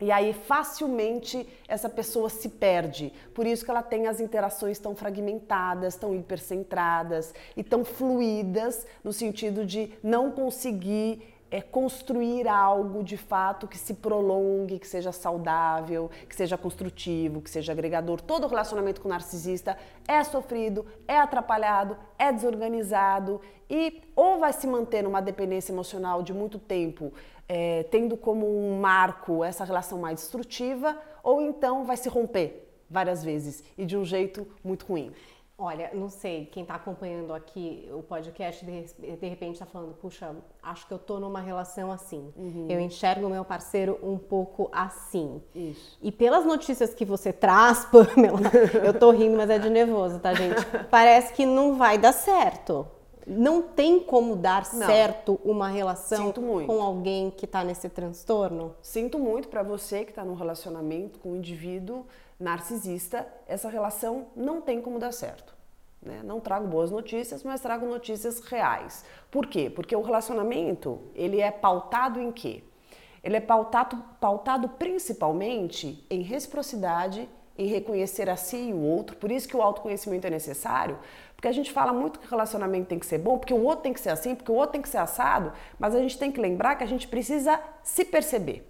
e 0.02 0.10
aí 0.10 0.32
facilmente 0.32 1.48
essa 1.68 1.88
pessoa 1.88 2.28
se 2.28 2.48
perde. 2.48 3.12
Por 3.32 3.46
isso 3.46 3.64
que 3.64 3.70
ela 3.70 3.84
tem 3.84 4.08
as 4.08 4.18
interações 4.18 4.80
tão 4.80 4.96
fragmentadas, 4.96 5.94
tão 5.94 6.12
hipercentradas 6.12 7.32
e 7.56 7.62
tão 7.62 7.84
fluídas 7.84 8.84
no 9.04 9.12
sentido 9.12 9.64
de 9.64 9.92
não 10.02 10.32
conseguir 10.32 11.32
é, 11.52 11.60
construir 11.60 12.48
algo 12.48 13.04
de 13.04 13.16
fato 13.16 13.68
que 13.68 13.78
se 13.78 13.94
prolongue, 13.94 14.80
que 14.80 14.88
seja 14.88 15.12
saudável, 15.12 16.10
que 16.28 16.34
seja 16.34 16.58
construtivo, 16.58 17.40
que 17.40 17.50
seja 17.50 17.70
agregador. 17.70 18.20
Todo 18.20 18.48
relacionamento 18.48 19.00
com 19.00 19.08
narcisista 19.08 19.78
é 20.08 20.24
sofrido, 20.24 20.84
é 21.06 21.16
atrapalhado, 21.16 21.96
é 22.18 22.32
desorganizado 22.32 23.40
e 23.70 24.02
ou 24.16 24.40
vai 24.40 24.52
se 24.52 24.66
manter 24.66 25.02
numa 25.02 25.22
dependência 25.22 25.72
emocional 25.72 26.22
de 26.22 26.32
muito 26.32 26.58
tempo 26.58 27.12
é, 27.54 27.82
tendo 27.82 28.16
como 28.16 28.46
um 28.46 28.80
marco 28.80 29.44
essa 29.44 29.62
relação 29.62 29.98
mais 29.98 30.20
destrutiva, 30.20 30.96
ou 31.22 31.42
então 31.42 31.84
vai 31.84 31.98
se 31.98 32.08
romper 32.08 32.66
várias 32.88 33.22
vezes 33.22 33.62
e 33.76 33.84
de 33.84 33.94
um 33.94 34.06
jeito 34.06 34.46
muito 34.64 34.86
ruim. 34.86 35.12
Olha, 35.58 35.90
não 35.92 36.08
sei, 36.08 36.46
quem 36.46 36.62
está 36.62 36.76
acompanhando 36.76 37.34
aqui 37.34 37.86
o 37.92 38.02
podcast 38.02 38.64
de, 38.64 38.84
de 38.94 39.28
repente 39.28 39.52
está 39.52 39.66
falando, 39.66 39.92
puxa, 39.92 40.34
acho 40.62 40.86
que 40.86 40.94
eu 40.94 40.98
tô 40.98 41.20
numa 41.20 41.42
relação 41.42 41.92
assim. 41.92 42.32
Uhum. 42.34 42.68
Eu 42.70 42.80
enxergo 42.80 43.26
o 43.26 43.30
meu 43.30 43.44
parceiro 43.44 43.98
um 44.02 44.16
pouco 44.16 44.70
assim. 44.72 45.42
Isso. 45.54 45.98
E 46.00 46.10
pelas 46.10 46.46
notícias 46.46 46.94
que 46.94 47.04
você 47.04 47.34
traz, 47.34 47.84
Pamela, 47.92 48.40
eu 48.82 48.98
tô 48.98 49.10
rindo, 49.10 49.36
mas 49.36 49.50
é 49.50 49.58
de 49.58 49.68
nervoso, 49.68 50.18
tá, 50.20 50.32
gente? 50.32 50.64
Parece 50.90 51.34
que 51.34 51.44
não 51.44 51.76
vai 51.76 51.98
dar 51.98 52.14
certo. 52.14 52.88
Não 53.26 53.62
tem 53.62 54.00
como 54.00 54.36
dar 54.36 54.62
Não. 54.72 54.86
certo 54.86 55.40
uma 55.44 55.68
relação 55.68 56.32
com 56.66 56.82
alguém 56.82 57.30
que 57.30 57.44
está 57.44 57.62
nesse 57.62 57.88
transtorno? 57.88 58.74
Sinto 58.82 59.18
muito 59.18 59.48
para 59.48 59.62
você 59.62 60.04
que 60.04 60.10
está 60.10 60.24
num 60.24 60.34
relacionamento 60.34 61.18
com 61.18 61.32
um 61.32 61.36
indivíduo 61.36 62.06
narcisista, 62.38 63.26
essa 63.46 63.68
relação 63.68 64.26
não 64.34 64.60
tem 64.60 64.80
como 64.80 64.98
dar 64.98 65.12
certo. 65.12 65.54
Né? 66.02 66.20
Não 66.24 66.40
trago 66.40 66.66
boas 66.66 66.90
notícias, 66.90 67.44
mas 67.44 67.60
trago 67.60 67.86
notícias 67.86 68.40
reais. 68.40 69.04
Por 69.30 69.46
quê? 69.46 69.70
Porque 69.70 69.94
o 69.94 70.02
relacionamento 70.02 71.00
ele 71.14 71.40
é 71.40 71.50
pautado 71.50 72.20
em 72.20 72.32
quê? 72.32 72.64
Ele 73.22 73.36
é 73.36 73.40
pautado, 73.40 74.02
pautado 74.20 74.68
principalmente 74.68 76.04
em 76.10 76.22
reciprocidade, 76.22 77.28
em 77.56 77.66
reconhecer 77.66 78.28
a 78.28 78.36
si 78.36 78.56
e 78.56 78.72
o 78.72 78.80
outro. 78.80 79.16
Por 79.16 79.30
isso 79.30 79.46
que 79.46 79.56
o 79.56 79.62
autoconhecimento 79.62 80.26
é 80.26 80.30
necessário, 80.30 80.98
porque 81.42 81.48
a 81.48 81.52
gente 81.52 81.72
fala 81.72 81.92
muito 81.92 82.20
que 82.20 82.26
o 82.28 82.30
relacionamento 82.30 82.86
tem 82.86 83.00
que 83.00 83.04
ser 83.04 83.18
bom, 83.18 83.36
porque 83.36 83.52
o 83.52 83.64
outro 83.64 83.82
tem 83.82 83.92
que 83.92 83.98
ser 83.98 84.10
assim, 84.10 84.32
porque 84.32 84.52
o 84.52 84.54
outro 84.54 84.74
tem 84.74 84.80
que 84.80 84.88
ser 84.88 84.98
assado, 84.98 85.52
mas 85.76 85.92
a 85.92 85.98
gente 85.98 86.16
tem 86.16 86.30
que 86.30 86.40
lembrar 86.40 86.76
que 86.76 86.84
a 86.84 86.86
gente 86.86 87.08
precisa 87.08 87.60
se 87.82 88.04
perceber. 88.04 88.64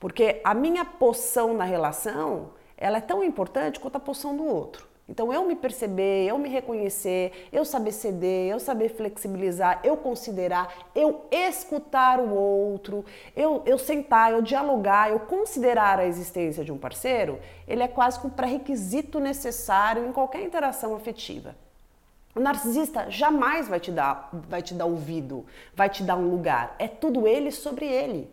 Porque 0.00 0.40
a 0.42 0.54
minha 0.54 0.86
poção 0.86 1.52
na 1.52 1.64
relação, 1.64 2.52
ela 2.78 2.96
é 2.96 3.02
tão 3.02 3.22
importante 3.22 3.78
quanto 3.78 3.96
a 3.96 4.00
poção 4.00 4.34
do 4.34 4.46
outro. 4.46 4.88
Então 5.06 5.30
eu 5.34 5.44
me 5.44 5.54
perceber, 5.54 6.26
eu 6.26 6.38
me 6.38 6.48
reconhecer, 6.48 7.46
eu 7.52 7.62
saber 7.62 7.92
ceder, 7.92 8.52
eu 8.52 8.58
saber 8.58 8.88
flexibilizar, 8.88 9.78
eu 9.84 9.94
considerar, 9.94 10.88
eu 10.94 11.26
escutar 11.30 12.20
o 12.20 12.34
outro, 12.34 13.04
eu, 13.36 13.62
eu 13.66 13.76
sentar, 13.76 14.32
eu 14.32 14.40
dialogar, 14.40 15.10
eu 15.10 15.20
considerar 15.20 15.98
a 15.98 16.06
existência 16.06 16.64
de 16.64 16.72
um 16.72 16.78
parceiro, 16.78 17.38
ele 17.66 17.82
é 17.82 17.88
quase 17.88 18.18
que 18.18 18.26
um 18.26 18.30
pré-requisito 18.30 19.20
necessário 19.20 20.08
em 20.08 20.12
qualquer 20.12 20.40
interação 20.40 20.94
afetiva. 20.94 21.54
O 22.38 22.40
narcisista 22.40 23.10
jamais 23.10 23.66
vai 23.66 23.80
te 23.80 23.90
dar, 23.90 24.30
vai 24.48 24.62
te 24.62 24.72
dar 24.72 24.84
ouvido, 24.84 25.44
vai 25.74 25.90
te 25.90 26.04
dar 26.04 26.14
um 26.14 26.30
lugar. 26.30 26.76
É 26.78 26.86
tudo 26.86 27.26
ele 27.26 27.50
sobre 27.50 27.84
ele. 27.84 28.30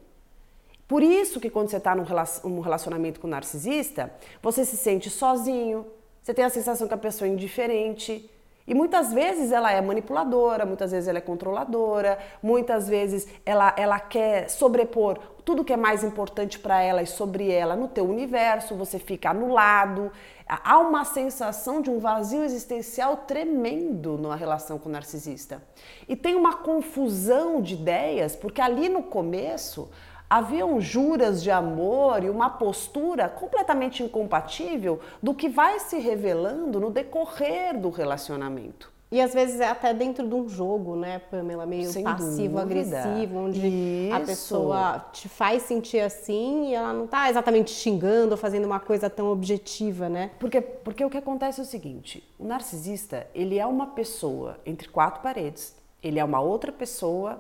Por 0.88 1.02
isso 1.02 1.40
que 1.40 1.50
quando 1.50 1.70
você 1.70 1.78
está 1.78 1.96
num 1.96 2.60
relacionamento 2.60 3.20
com 3.20 3.26
um 3.26 3.32
narcisista, 3.32 4.14
você 4.44 4.64
se 4.64 4.78
sente 4.78 5.10
sozinho, 5.10 5.88
você 6.22 6.36
tem 6.36 6.46
a 6.46 6.52
sensação 6.52 6.88
que 6.88 6.94
a 6.94 6.98
pessoa 6.98 7.28
é 7.28 7.32
indiferente. 7.32 8.30
E 8.68 8.74
muitas 8.74 9.14
vezes 9.14 9.52
ela 9.52 9.72
é 9.72 9.80
manipuladora, 9.82 10.66
muitas 10.66 10.92
vezes 10.92 11.08
ela 11.08 11.20
é 11.20 11.22
controladora, 11.22 12.18
muitas 12.42 12.88
vezes 12.88 13.28
ela, 13.46 13.74
ela 13.78 14.00
quer 14.00 14.50
sobrepor 14.50 15.20
tudo 15.46 15.64
que 15.64 15.72
é 15.72 15.78
mais 15.78 16.04
importante 16.04 16.58
para 16.58 16.82
ela 16.82 17.04
e 17.04 17.08
sobre 17.08 17.52
ela 17.52 17.76
no 17.76 17.88
teu 17.88 18.04
universo, 18.04 18.74
você 18.76 18.98
fica 18.98 19.30
anulado. 19.30 20.12
Há 20.48 20.80
uma 20.80 21.06
sensação 21.06 21.82
de 21.82 21.90
um 21.90 22.00
vazio 22.00 22.44
existencial 22.44 23.18
tremendo 23.18 24.18
na 24.18 24.36
relação 24.36 24.80
com 24.80 24.90
o 24.90 24.92
narcisista. 24.92 25.62
E 26.10 26.16
tem 26.16 26.34
uma 26.34 26.56
confusão 26.56 27.62
de 27.62 27.76
ideias, 27.76 28.36
porque 28.36 28.60
ali 28.60 28.90
no 28.90 29.04
começo 29.04 29.88
haviam 30.30 30.80
juras 30.82 31.42
de 31.42 31.52
amor 31.52 32.24
e 32.24 32.30
uma 32.30 32.50
postura 32.50 33.30
completamente 33.30 34.04
incompatível 34.04 35.00
do 35.22 35.34
que 35.34 35.50
vai 35.50 35.80
se 35.80 35.98
revelando 36.00 36.80
no 36.80 36.90
decorrer 36.90 37.80
do 37.80 37.90
relacionamento. 37.90 38.96
E 39.12 39.22
às 39.22 39.34
vezes 39.34 39.60
é 39.60 39.70
até 39.70 39.94
dentro 39.94 40.28
de 40.28 40.34
um 40.34 40.50
jogo, 40.50 40.96
né, 40.96 41.20
Pamela? 41.20 41.66
Meio 41.66 41.90
passivo-agressivo, 42.04 43.38
onde 43.38 43.66
Isso. 43.66 44.16
a 44.16 44.20
pessoa 44.20 45.06
te 45.14 45.30
faz 45.30 45.64
sentir 45.64 46.00
assim 46.00 46.70
e 46.70 46.74
ela 46.74 46.92
não 46.92 47.06
está 47.06 47.30
exatamente 47.30 47.72
xingando 47.72 48.32
ou 48.32 48.38
fazendo 48.38 48.66
uma 48.66 48.80
coisa 48.80 49.10
tão 49.10 49.28
objetiva, 49.32 50.10
né? 50.10 50.32
Porque, 50.40 50.60
porque 50.60 51.06
o 51.06 51.10
que 51.10 51.18
acontece 51.18 51.60
é 51.60 51.64
o 51.64 51.66
seguinte: 51.66 52.28
o 52.40 52.46
narcisista, 52.46 53.28
ele 53.34 53.60
é 53.60 53.66
uma 53.66 53.88
pessoa 53.88 54.58
entre 54.66 54.90
quatro 54.90 55.22
paredes, 55.22 55.76
ele 56.02 56.20
é 56.20 56.24
uma 56.24 56.42
outra 56.42 56.72
pessoa 56.72 57.40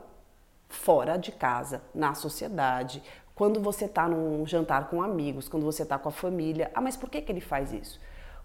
fora 0.76 1.18
de 1.18 1.32
casa, 1.32 1.82
na 1.94 2.14
sociedade, 2.14 3.02
quando 3.34 3.60
você 3.60 3.86
está 3.86 4.08
num 4.08 4.46
jantar 4.46 4.90
com 4.90 5.02
amigos, 5.02 5.50
quando 5.50 5.64
você 5.64 5.84
está 5.84 5.98
com 5.98 6.10
a 6.10 6.12
família. 6.12 6.72
Ah, 6.74 6.82
mas 6.82 6.96
por 6.96 7.10
que, 7.10 7.22
que 7.22 7.32
ele 7.32 7.42
faz 7.42 7.74
isso? 7.74 8.00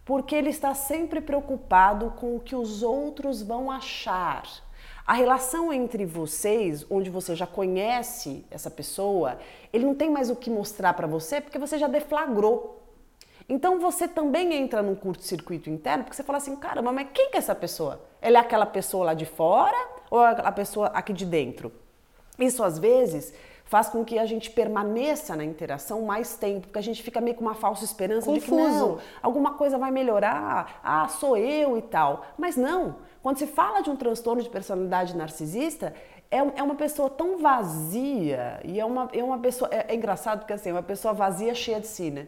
Porque 0.05 0.35
ele 0.35 0.51
está 0.51 0.75
sempre 0.75 1.21
preocupado 1.21 2.11
com 2.13 2.37
o 2.37 2.41
que 2.41 2.57
os 2.57 2.83
outros 2.83 3.43
vão 3.43 3.71
achar. 3.71 4.43
A 5.07 5.13
relação 5.13 5.73
entre 5.73 6.05
vocês, 6.05 6.85
onde 6.91 7.11
você 7.11 7.35
já 7.35 7.47
conhece 7.47 8.45
essa 8.51 8.71
pessoa, 8.71 9.39
ele 9.73 9.85
não 9.85 9.95
tem 9.95 10.11
mais 10.11 10.31
o 10.31 10.37
que 10.37 10.51
mostrar 10.51 10.95
para 10.95 11.07
você 11.07 11.41
porque 11.41 11.59
você 11.59 11.79
já 11.79 11.87
deflagrou. 11.87 12.81
Então 13.49 13.81
você 13.81 14.07
também 14.07 14.55
entra 14.55 14.83
num 14.83 14.95
curto-circuito 14.95 15.69
interno 15.69 16.05
porque 16.05 16.17
você 16.17 16.23
fala 16.23 16.39
assim: 16.39 16.55
caramba, 16.57 16.93
mas 16.93 17.09
quem 17.13 17.31
que 17.31 17.37
é 17.37 17.39
essa 17.39 17.55
pessoa? 17.55 18.01
Ela 18.23 18.39
é 18.39 18.41
aquela 18.41 18.67
pessoa 18.67 19.07
lá 19.07 19.15
de 19.15 19.27
fora 19.27 19.77
ou 20.11 20.25
é 20.25 20.31
a 20.31 20.53
pessoa 20.53 20.89
aqui 20.89 21.13
de 21.13 21.27
dentro? 21.27 21.73
Isso 22.41 22.63
às 22.63 22.79
vezes 22.79 23.33
faz 23.65 23.89
com 23.89 24.05
que 24.05 24.19
a 24.19 24.27
gente 24.27 24.51
permaneça 24.51 25.37
na 25.37 25.45
interação 25.45 26.03
mais 26.03 26.35
tempo, 26.35 26.63
porque 26.63 26.79
a 26.81 26.83
gente 26.83 27.03
fica 27.05 27.21
meio 27.21 27.37
com 27.37 27.43
uma 27.43 27.55
falsa 27.55 27.85
esperança 27.85 28.27
Confuso. 28.27 28.41
de 28.41 28.51
que 28.51 28.57
não, 28.57 28.99
alguma 29.23 29.55
coisa 29.55 29.79
vai 29.79 29.93
melhorar, 29.93 30.81
ah, 30.83 31.07
sou 31.07 31.37
eu 31.37 31.79
e 31.79 31.83
tal. 31.83 32.25
Mas 32.37 32.57
não, 32.57 32.97
quando 33.23 33.39
se 33.39 33.47
fala 33.47 33.81
de 33.81 33.89
um 33.89 33.95
transtorno 33.95 34.43
de 34.43 34.51
personalidade 34.51 35.17
narcisista, 35.17 35.95
é, 36.29 36.39
é 36.39 36.63
uma 36.63 36.75
pessoa 36.75 37.09
tão 37.09 37.39
vazia 37.39 38.61
e 38.65 38.81
é 38.81 38.85
uma, 38.85 39.09
é 39.13 39.23
uma 39.23 39.39
pessoa, 39.39 39.71
é, 39.73 39.93
é 39.93 39.95
engraçado 39.95 40.41
porque 40.41 40.53
assim, 40.53 40.71
é 40.71 40.73
uma 40.73 40.83
pessoa 40.83 41.15
vazia 41.15 41.55
cheia 41.55 41.79
de 41.79 41.87
si, 41.87 42.11
né? 42.11 42.27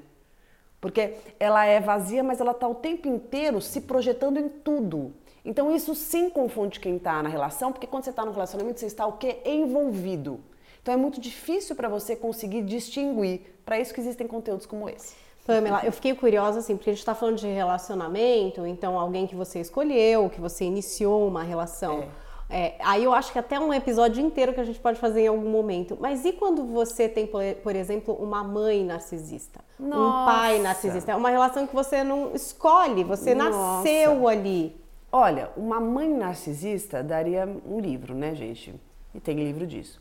Porque 0.81 1.14
ela 1.38 1.64
é 1.64 1.81
vazia, 1.81 2.23
mas 2.23 2.40
ela 2.40 2.50
está 2.52 2.69
o 2.69 2.75
tempo 2.75 3.09
inteiro 3.09 3.61
se 3.61 3.81
projetando 3.81 4.38
em 4.38 4.49
tudo. 4.49 5.12
Então 5.45 5.75
isso 5.75 5.95
sim 5.95 6.31
confunde 6.31 6.79
quem 6.79 6.97
está 6.97 7.23
na 7.23 7.29
relação, 7.29 7.73
porque 7.73 7.87
quando 7.87 8.05
você 8.05 8.11
está 8.11 8.25
no 8.25 8.33
relacionamento 8.33 8.79
você 8.79 8.87
está 8.87 9.07
o 9.07 9.13
quê? 9.15 9.39
Envolvido. 9.45 10.41
Então 10.81 10.95
é 10.95 10.97
muito 10.97 11.21
difícil 11.21 11.77
para 11.77 11.89
você 11.89 12.15
conseguir 12.17 12.63
distinguir. 12.63 13.41
Para 13.65 13.79
isso 13.79 13.95
que 13.95 14.01
existem 14.01 14.27
conteúdos 14.27 14.67
como 14.67 14.89
esse. 14.89 15.15
Pamela, 15.47 15.81
eu 15.85 15.93
fiquei 15.93 16.15
curiosa 16.15 16.61
assim, 16.61 16.77
porque 16.77 16.91
a 16.91 16.93
gente 16.93 17.01
está 17.01 17.15
falando 17.15 17.37
de 17.37 17.49
relacionamento, 17.49 18.65
então 18.65 18.99
alguém 18.99 19.27
que 19.27 19.35
você 19.35 19.61
escolheu, 19.61 20.31
que 20.31 20.41
você 20.41 20.65
iniciou 20.65 21.27
uma 21.27 21.43
relação. 21.43 22.01
É. 22.03 22.09
É, 22.55 22.75
aí 22.81 23.03
eu 23.03 23.15
acho 23.15 23.33
que 23.33 23.39
até 23.39 23.59
um 23.59 23.73
episódio 23.73 24.23
inteiro 24.23 24.53
que 24.53 24.61
a 24.61 24.65
gente 24.65 24.79
pode 24.79 25.01
fazer 25.01 25.23
em 25.23 25.27
algum 25.29 25.49
momento. 25.49 25.97
Mas 25.99 26.25
e 26.27 26.33
quando 26.33 26.63
você 26.65 27.09
tem, 27.09 27.27
por 27.27 27.75
exemplo, 27.75 28.15
uma 28.15 28.45
mãe 28.45 28.85
narcisista? 28.85 29.61
Nossa. 29.81 29.97
Um 29.97 30.27
pai 30.27 30.59
narcisista? 30.59 31.13
É 31.13 31.17
uma 31.17 31.31
relação 31.31 31.67
que 31.67 31.75
você 31.75 32.05
não 32.05 32.35
escolhe, 32.35 33.05
você 33.05 33.35
Nossa. 33.35 33.51
nasceu 33.57 34.29
ali. 34.29 34.82
Olha, 35.14 35.50
uma 35.59 35.78
mãe 35.78 36.09
narcisista 36.09 37.02
daria 37.02 37.47
um 37.66 37.78
livro, 37.78 38.14
né, 38.14 38.35
gente? 38.35 38.75
E 39.14 39.21
tem 39.21 39.37
livro 39.37 39.66
disso. 39.66 40.00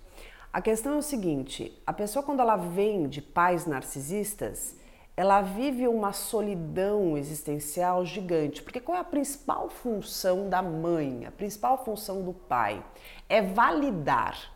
A 0.54 0.62
questão 0.62 0.94
é 0.94 0.98
o 0.98 1.02
seguinte: 1.02 1.78
a 1.86 1.92
pessoa, 1.92 2.24
quando 2.24 2.40
ela 2.40 2.56
vem 2.56 3.10
de 3.10 3.22
pais 3.22 3.66
narcisistas, 3.66 4.78
ela 5.18 5.42
vive 5.42 5.86
uma 5.86 6.14
solidão 6.14 7.18
existencial 7.18 8.06
gigante. 8.06 8.64
Porque 8.64 8.80
qual 8.80 8.98
é 8.98 9.02
a 9.02 9.04
principal 9.04 9.70
função 9.70 10.48
da 10.48 10.62
mãe, 10.62 11.26
a 11.26 11.32
principal 11.32 11.84
função 11.84 12.22
do 12.22 12.32
pai? 12.32 12.82
É 13.28 13.42
validar, 13.42 14.54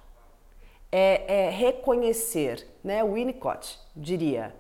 é, 0.89 1.47
é 1.47 1.49
reconhecer, 1.49 2.65
né? 2.81 3.03
Winnicott 3.03 3.77
diria: 3.93 4.55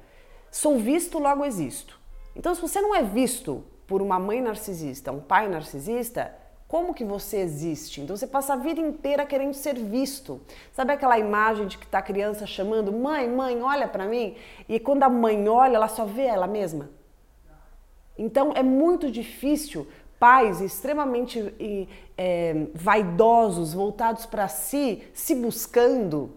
sou 0.51 0.77
visto, 0.77 1.19
logo 1.19 1.45
existo. 1.45 1.97
Então, 2.35 2.53
se 2.53 2.61
você 2.61 2.81
não 2.81 2.93
é 2.93 3.01
visto 3.01 3.63
por 3.87 4.01
uma 4.01 4.19
mãe 4.19 4.41
narcisista, 4.41 5.11
um 5.11 5.19
pai 5.19 5.47
narcisista, 5.47 6.33
como 6.67 6.93
que 6.93 7.05
você 7.05 7.37
existe? 7.37 8.01
Então 8.01 8.17
você 8.17 8.25
passa 8.25 8.53
a 8.53 8.57
vida 8.57 8.81
inteira 8.81 9.25
querendo 9.25 9.53
ser 9.53 9.75
visto. 9.75 10.41
Sabe 10.73 10.93
aquela 10.93 11.17
imagem 11.19 11.67
de 11.67 11.77
que 11.77 11.85
tá 11.85 11.99
a 11.99 12.01
criança 12.01 12.47
chamando 12.47 12.91
mãe, 12.91 13.29
mãe, 13.29 13.61
olha 13.61 13.87
para 13.87 14.05
mim? 14.05 14.35
E 14.67 14.79
quando 14.79 15.03
a 15.03 15.09
mãe 15.09 15.47
olha, 15.47 15.75
ela 15.75 15.87
só 15.87 16.05
vê 16.05 16.23
ela 16.23 16.47
mesma. 16.47 16.89
Então 18.17 18.51
é 18.55 18.63
muito 18.63 19.11
difícil 19.11 19.87
pais 20.19 20.59
extremamente 20.59 21.53
é, 22.17 22.67
vaidosos, 22.73 23.73
voltados 23.73 24.25
para 24.25 24.47
si, 24.47 25.03
se 25.13 25.35
buscando. 25.35 26.35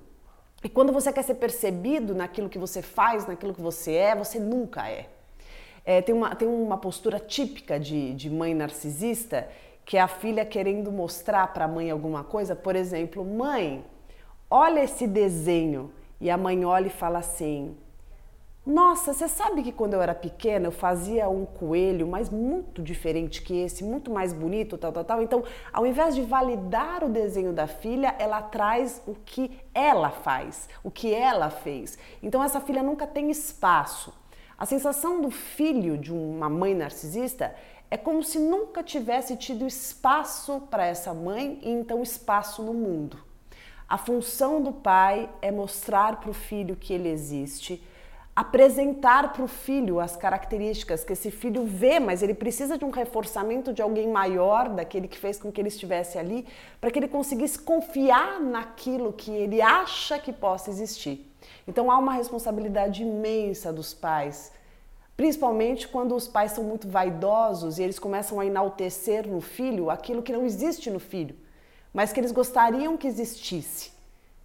E 0.62 0.68
quando 0.68 0.92
você 0.92 1.12
quer 1.12 1.22
ser 1.22 1.34
percebido 1.34 2.14
naquilo 2.14 2.48
que 2.48 2.58
você 2.58 2.82
faz, 2.82 3.26
naquilo 3.26 3.54
que 3.54 3.62
você 3.62 3.94
é, 3.94 4.14
você 4.14 4.38
nunca 4.38 4.88
é. 4.88 5.08
É, 5.88 6.02
tem, 6.02 6.14
uma, 6.14 6.34
tem 6.34 6.46
uma 6.46 6.76
postura 6.76 7.18
típica 7.18 7.80
de, 7.80 8.12
de 8.12 8.28
mãe 8.28 8.52
narcisista, 8.52 9.48
que 9.86 9.96
é 9.96 10.00
a 10.02 10.06
filha 10.06 10.44
querendo 10.44 10.92
mostrar 10.92 11.50
para 11.54 11.64
a 11.64 11.68
mãe 11.68 11.90
alguma 11.90 12.22
coisa. 12.22 12.54
Por 12.54 12.76
exemplo, 12.76 13.24
mãe, 13.24 13.82
olha 14.50 14.84
esse 14.84 15.06
desenho. 15.06 15.90
E 16.20 16.28
a 16.28 16.36
mãe 16.36 16.62
olha 16.62 16.88
e 16.88 16.90
fala 16.90 17.20
assim: 17.20 17.74
Nossa, 18.66 19.14
você 19.14 19.26
sabe 19.28 19.62
que 19.62 19.72
quando 19.72 19.94
eu 19.94 20.02
era 20.02 20.14
pequena 20.14 20.66
eu 20.66 20.72
fazia 20.72 21.26
um 21.30 21.46
coelho, 21.46 22.06
mas 22.06 22.28
muito 22.28 22.82
diferente 22.82 23.40
que 23.40 23.58
esse, 23.58 23.82
muito 23.82 24.10
mais 24.10 24.34
bonito, 24.34 24.76
tal, 24.76 24.92
tal, 24.92 25.04
tal. 25.04 25.22
Então, 25.22 25.42
ao 25.72 25.86
invés 25.86 26.14
de 26.14 26.20
validar 26.20 27.02
o 27.02 27.08
desenho 27.08 27.54
da 27.54 27.66
filha, 27.66 28.14
ela 28.18 28.42
traz 28.42 29.00
o 29.06 29.14
que 29.14 29.58
ela 29.72 30.10
faz, 30.10 30.68
o 30.84 30.90
que 30.90 31.14
ela 31.14 31.48
fez. 31.48 31.96
Então, 32.22 32.44
essa 32.44 32.60
filha 32.60 32.82
nunca 32.82 33.06
tem 33.06 33.30
espaço. 33.30 34.12
A 34.58 34.66
sensação 34.66 35.20
do 35.20 35.30
filho 35.30 35.96
de 35.96 36.12
uma 36.12 36.48
mãe 36.48 36.74
narcisista 36.74 37.54
é 37.88 37.96
como 37.96 38.24
se 38.24 38.40
nunca 38.40 38.82
tivesse 38.82 39.36
tido 39.36 39.64
espaço 39.64 40.62
para 40.68 40.84
essa 40.84 41.14
mãe 41.14 41.60
e 41.62 41.70
então 41.70 42.02
espaço 42.02 42.60
no 42.60 42.74
mundo. 42.74 43.22
A 43.88 43.96
função 43.96 44.60
do 44.60 44.72
pai 44.72 45.30
é 45.40 45.52
mostrar 45.52 46.16
para 46.16 46.30
o 46.30 46.34
filho 46.34 46.74
que 46.74 46.92
ele 46.92 47.08
existe, 47.08 47.80
apresentar 48.34 49.32
para 49.32 49.44
o 49.44 49.48
filho 49.48 50.00
as 50.00 50.16
características 50.16 51.04
que 51.04 51.12
esse 51.12 51.30
filho 51.30 51.64
vê, 51.64 52.00
mas 52.00 52.20
ele 52.20 52.34
precisa 52.34 52.76
de 52.76 52.84
um 52.84 52.90
reforçamento 52.90 53.72
de 53.72 53.80
alguém 53.80 54.08
maior, 54.08 54.68
daquele 54.70 55.06
que 55.06 55.18
fez 55.18 55.38
com 55.38 55.52
que 55.52 55.60
ele 55.60 55.68
estivesse 55.68 56.18
ali, 56.18 56.44
para 56.80 56.90
que 56.90 56.98
ele 56.98 57.08
conseguisse 57.08 57.60
confiar 57.60 58.40
naquilo 58.40 59.12
que 59.12 59.30
ele 59.30 59.62
acha 59.62 60.18
que 60.18 60.32
possa 60.32 60.68
existir. 60.68 61.27
Então 61.66 61.90
há 61.90 61.98
uma 61.98 62.12
responsabilidade 62.12 63.02
imensa 63.02 63.72
dos 63.72 63.94
pais 63.94 64.52
Principalmente 65.18 65.88
quando 65.88 66.14
os 66.14 66.28
pais 66.28 66.52
são 66.52 66.62
muito 66.62 66.88
vaidosos 66.88 67.80
e 67.80 67.82
eles 67.82 67.98
começam 67.98 68.38
a 68.38 68.46
enaltecer 68.46 69.26
no 69.26 69.40
filho 69.40 69.90
aquilo 69.90 70.22
que 70.22 70.32
não 70.32 70.46
existe 70.46 70.88
no 70.90 71.00
filho, 71.00 71.34
mas 71.92 72.12
que 72.12 72.20
eles 72.20 72.30
gostariam 72.30 72.96
que 72.96 73.08
existisse. 73.08 73.90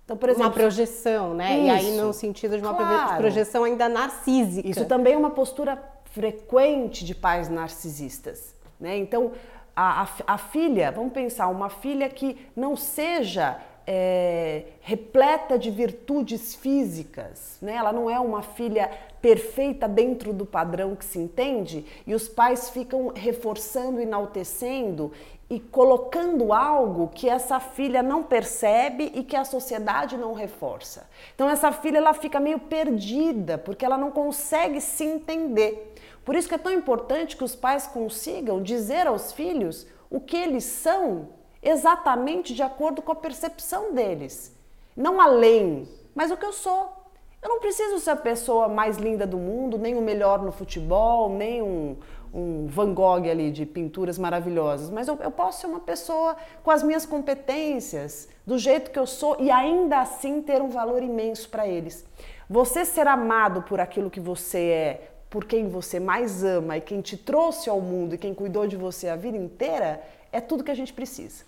Então, 0.03 0.17
por 0.17 0.29
exemplo, 0.29 0.47
uma 0.47 0.51
projeção, 0.51 1.35
né? 1.35 1.59
Isso, 1.59 1.67
e 1.67 1.69
aí 1.69 1.91
no 1.97 2.11
sentido 2.11 2.57
de 2.57 2.63
uma 2.63 2.73
claro. 2.73 3.17
projeção 3.17 3.65
ainda 3.65 3.87
narcísica. 3.87 4.67
Isso 4.67 4.85
também 4.85 5.13
é 5.13 5.17
uma 5.17 5.29
postura 5.29 5.77
frequente 6.05 7.05
de 7.05 7.13
pais 7.13 7.49
narcisistas, 7.49 8.55
né? 8.79 8.97
Então, 8.97 9.31
a, 9.75 10.01
a, 10.01 10.07
a 10.25 10.37
filha, 10.39 10.91
vamos 10.91 11.13
pensar, 11.13 11.49
uma 11.49 11.69
filha 11.69 12.09
que 12.09 12.35
não 12.55 12.75
seja 12.75 13.59
é, 13.85 14.63
repleta 14.81 15.57
de 15.57 15.69
virtudes 15.69 16.55
físicas, 16.55 17.57
né? 17.61 17.75
Ela 17.75 17.91
não 17.91 18.09
é 18.09 18.19
uma 18.19 18.41
filha 18.41 18.89
perfeita 19.21 19.87
dentro 19.87 20.33
do 20.33 20.45
padrão 20.45 20.95
que 20.95 21.05
se 21.05 21.19
entende 21.19 21.85
e 22.05 22.13
os 22.13 22.27
pais 22.27 22.69
ficam 22.69 23.11
reforçando, 23.15 23.99
enaltecendo 23.99 25.11
e 25.49 25.59
colocando 25.59 26.51
algo 26.51 27.09
que 27.09 27.29
essa 27.29 27.59
filha 27.59 28.01
não 28.01 28.23
percebe 28.23 29.11
e 29.13 29.23
que 29.23 29.35
a 29.35 29.45
sociedade 29.45 30.17
não 30.17 30.33
reforça. 30.33 31.07
Então 31.35 31.49
essa 31.49 31.71
filha 31.71 31.97
ela 31.97 32.13
fica 32.13 32.39
meio 32.39 32.59
perdida 32.59 33.57
porque 33.57 33.85
ela 33.85 33.97
não 33.97 34.11
consegue 34.11 34.79
se 34.81 35.03
entender. 35.03 35.93
Por 36.25 36.35
isso 36.35 36.47
que 36.47 36.55
é 36.55 36.57
tão 36.57 36.71
importante 36.71 37.35
que 37.35 37.43
os 37.43 37.55
pais 37.55 37.85
consigam 37.85 38.63
dizer 38.63 39.07
aos 39.07 39.33
filhos 39.33 39.85
o 40.09 40.19
que 40.19 40.37
eles 40.37 40.63
são 40.63 41.29
exatamente 41.63 42.53
de 42.53 42.61
acordo 42.61 43.01
com 43.01 43.11
a 43.11 43.15
percepção 43.15 43.93
deles. 43.93 44.55
Não 44.95 45.19
além, 45.19 45.87
mas 46.13 46.31
o 46.31 46.37
que 46.37 46.45
eu 46.45 46.53
sou. 46.53 47.03
Eu 47.41 47.49
não 47.49 47.59
preciso 47.59 47.99
ser 47.99 48.11
a 48.11 48.15
pessoa 48.15 48.69
mais 48.69 48.97
linda 48.97 49.27
do 49.27 49.37
mundo, 49.37 49.77
nem 49.77 49.95
o 49.95 50.01
melhor 50.01 50.41
no 50.41 50.51
futebol, 50.51 51.29
nem 51.29 51.61
um, 51.61 51.97
um 52.33 52.67
Van 52.67 52.93
Gogh 52.93 53.29
ali 53.29 53.51
de 53.51 53.65
pinturas 53.65 54.17
maravilhosas, 54.17 54.89
mas 54.89 55.07
eu, 55.07 55.17
eu 55.21 55.29
posso 55.29 55.61
ser 55.61 55.67
uma 55.67 55.79
pessoa 55.79 56.35
com 56.63 56.71
as 56.71 56.81
minhas 56.81 57.05
competências, 57.05 58.29
do 58.45 58.57
jeito 58.57 58.91
que 58.91 58.99
eu 58.99 59.05
sou 59.05 59.37
e 59.39 59.51
ainda 59.51 59.99
assim 59.99 60.41
ter 60.41 60.61
um 60.61 60.69
valor 60.69 61.03
imenso 61.03 61.49
para 61.49 61.67
eles. 61.67 62.05
Você 62.49 62.85
ser 62.85 63.07
amado 63.07 63.61
por 63.63 63.79
aquilo 63.79 64.09
que 64.09 64.19
você 64.19 64.59
é, 64.59 65.11
por 65.29 65.45
quem 65.45 65.67
você 65.67 65.99
mais 65.99 66.43
ama 66.43 66.77
e 66.77 66.81
quem 66.81 67.01
te 67.01 67.17
trouxe 67.17 67.69
ao 67.69 67.81
mundo 67.81 68.15
e 68.15 68.17
quem 68.17 68.33
cuidou 68.33 68.67
de 68.67 68.75
você 68.75 69.09
a 69.09 69.15
vida 69.15 69.37
inteira, 69.37 70.01
é 70.31 70.41
tudo 70.41 70.63
que 70.63 70.71
a 70.71 70.75
gente 70.75 70.93
precisa. 70.93 71.45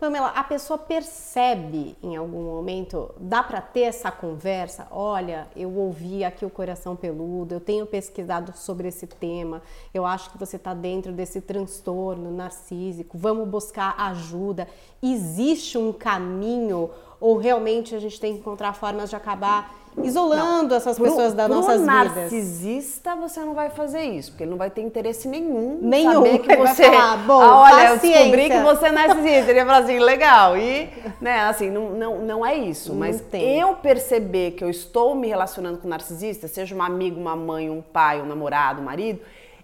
Pamela, 0.00 0.28
a 0.28 0.42
pessoa 0.42 0.78
percebe 0.78 1.94
em 2.02 2.16
algum 2.16 2.42
momento, 2.42 3.14
dá 3.18 3.42
para 3.42 3.60
ter 3.60 3.82
essa 3.82 4.10
conversa? 4.10 4.88
Olha, 4.90 5.46
eu 5.54 5.70
ouvi 5.76 6.24
aqui 6.24 6.42
o 6.42 6.48
coração 6.48 6.96
peludo, 6.96 7.52
eu 7.52 7.60
tenho 7.60 7.84
pesquisado 7.84 8.56
sobre 8.56 8.88
esse 8.88 9.06
tema, 9.06 9.60
eu 9.92 10.06
acho 10.06 10.30
que 10.30 10.38
você 10.38 10.56
está 10.56 10.72
dentro 10.72 11.12
desse 11.12 11.42
transtorno 11.42 12.30
narcísico, 12.30 13.18
vamos 13.18 13.46
buscar 13.46 13.94
ajuda. 13.98 14.66
Existe 15.02 15.76
um 15.76 15.92
caminho 15.92 16.90
ou 17.20 17.36
realmente 17.36 17.94
a 17.94 17.98
gente 17.98 18.18
tem 18.18 18.32
que 18.32 18.40
encontrar 18.40 18.72
formas 18.72 19.10
de 19.10 19.16
acabar 19.16 19.79
isolando 20.02 20.70
não, 20.70 20.76
essas 20.76 20.98
pessoas 20.98 21.34
das 21.34 21.48
nossas 21.48 21.80
vidas. 21.80 21.94
Para 21.94 22.04
narcisista, 22.04 23.16
você 23.16 23.40
não 23.40 23.54
vai 23.54 23.70
fazer 23.70 24.02
isso, 24.02 24.30
porque 24.30 24.44
ele 24.44 24.50
não 24.50 24.58
vai 24.58 24.70
ter 24.70 24.82
interesse 24.82 25.26
nenhum. 25.28 25.78
Nenhum. 25.82 26.12
Saber 26.12 26.38
que 26.38 26.56
você. 26.56 26.84
Falar, 26.84 27.16
Bom, 27.18 27.40
ah, 27.40 27.60
olha, 27.60 27.90
paciência. 27.90 28.06
eu 28.06 28.12
descobri 28.12 28.50
que 28.50 28.60
você 28.60 28.86
é 28.86 28.92
narcisista. 28.92 29.50
Ele 29.50 29.58
ia 29.58 29.66
falar 29.66 29.78
assim, 29.78 29.98
legal. 29.98 30.56
E, 30.56 30.88
né, 31.20 31.40
assim, 31.42 31.70
não, 31.70 31.90
não, 31.90 32.18
não 32.20 32.46
é 32.46 32.54
isso. 32.54 32.92
Não 32.92 33.00
mas 33.00 33.20
tem. 33.20 33.58
eu 33.58 33.74
perceber 33.74 34.52
que 34.52 34.64
eu 34.64 34.70
estou 34.70 35.14
me 35.14 35.28
relacionando 35.28 35.78
com 35.78 35.88
narcisista, 35.88 36.48
seja 36.48 36.74
um 36.74 36.82
amigo, 36.82 37.20
uma 37.20 37.36
mãe, 37.36 37.68
um 37.68 37.82
pai, 37.82 38.20
um 38.20 38.26
namorado, 38.26 38.80
um 38.80 38.84
marido, 38.84 39.20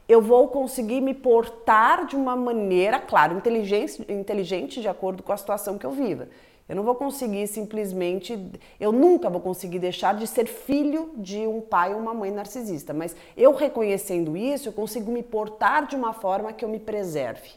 eu 0.09 0.23
vou 0.23 0.49
conseguir 0.49 1.01
me 1.01 1.15
portar 1.15 2.07
de 2.07 2.15
uma 2.15 2.37
maneira, 2.37 3.01
claro, 3.01 3.37
inteligente, 3.37 4.05
inteligente 4.09 4.81
de 4.81 4.89
acordo 4.89 5.23
com 5.23 5.33
a 5.33 5.37
situação 5.37 5.77
que 5.77 5.85
eu 5.85 5.91
viva. 5.91 6.29
Eu 6.69 6.75
não 6.75 6.83
vou 6.83 6.97
conseguir 6.97 7.47
simplesmente, 7.47 8.51
eu 8.81 8.91
nunca 8.91 9.31
vou 9.31 9.41
conseguir 9.41 9.79
deixar 9.79 10.15
de 10.15 10.27
ser 10.27 10.47
filho 10.47 11.13
de 11.17 11.47
um 11.47 11.61
pai 11.61 11.95
ou 11.95 12.01
uma 12.01 12.13
mãe 12.13 12.31
narcisista, 12.31 12.93
mas 12.93 13.15
eu 13.37 13.55
reconhecendo 13.55 14.37
isso, 14.37 14.69
eu 14.69 14.73
consigo 14.73 15.13
me 15.13 15.23
portar 15.23 15.87
de 15.87 15.95
uma 15.95 16.13
forma 16.13 16.53
que 16.53 16.65
eu 16.65 16.69
me 16.69 16.81
preserve. 16.81 17.51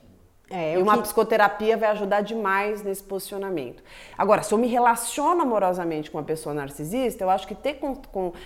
É, 0.51 0.73
e 0.73 0.77
uma 0.81 0.95
que... 0.97 1.03
psicoterapia 1.03 1.77
vai 1.77 1.89
ajudar 1.89 2.21
demais 2.21 2.81
nesse 2.81 3.03
posicionamento. 3.03 3.83
Agora, 4.17 4.41
se 4.41 4.51
eu 4.51 4.57
me 4.57 4.67
relaciono 4.67 5.41
amorosamente 5.41 6.09
com 6.09 6.17
uma 6.17 6.23
pessoa 6.23 6.55
narcisista, 6.55 7.23
eu 7.23 7.29
acho 7.29 7.47
que 7.47 7.53
ter 7.53 7.79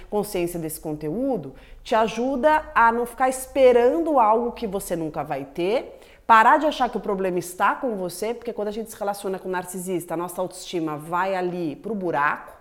consciência 0.10 0.60
desse 0.60 0.80
conteúdo 0.80 1.56
te 1.82 1.95
ajuda 1.95 2.69
a 2.76 2.91
não 2.91 3.06
ficar 3.06 3.30
esperando 3.30 4.19
algo 4.19 4.52
que 4.52 4.67
você 4.67 4.95
nunca 4.95 5.23
vai 5.23 5.45
ter 5.45 5.99
Parar 6.25 6.57
de 6.57 6.65
achar 6.65 6.89
que 6.89 6.97
o 6.97 7.01
problema 7.01 7.38
está 7.38 7.75
com 7.75 7.97
você, 7.97 8.33
porque 8.33 8.53
quando 8.53 8.69
a 8.69 8.71
gente 8.71 8.89
se 8.89 8.97
relaciona 8.97 9.38
com 9.38 9.49
um 9.49 9.51
narcisista, 9.51 10.13
a 10.13 10.17
nossa 10.17 10.41
autoestima 10.41 10.97
vai 10.97 11.36
ali 11.36 11.75
pro 11.75 11.93
buraco, 11.93 12.53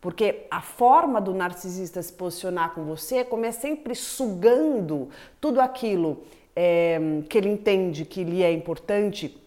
porque 0.00 0.46
a 0.50 0.60
forma 0.60 1.20
do 1.20 1.32
narcisista 1.32 2.02
se 2.02 2.12
posicionar 2.12 2.74
com 2.74 2.84
você 2.84 3.18
é 3.18 3.24
é 3.46 3.52
sempre 3.52 3.94
sugando 3.94 5.08
tudo 5.40 5.60
aquilo 5.60 6.22
é, 6.54 7.22
que 7.28 7.38
ele 7.38 7.48
entende 7.48 8.04
que 8.04 8.22
lhe 8.22 8.42
é 8.42 8.52
importante 8.52 9.40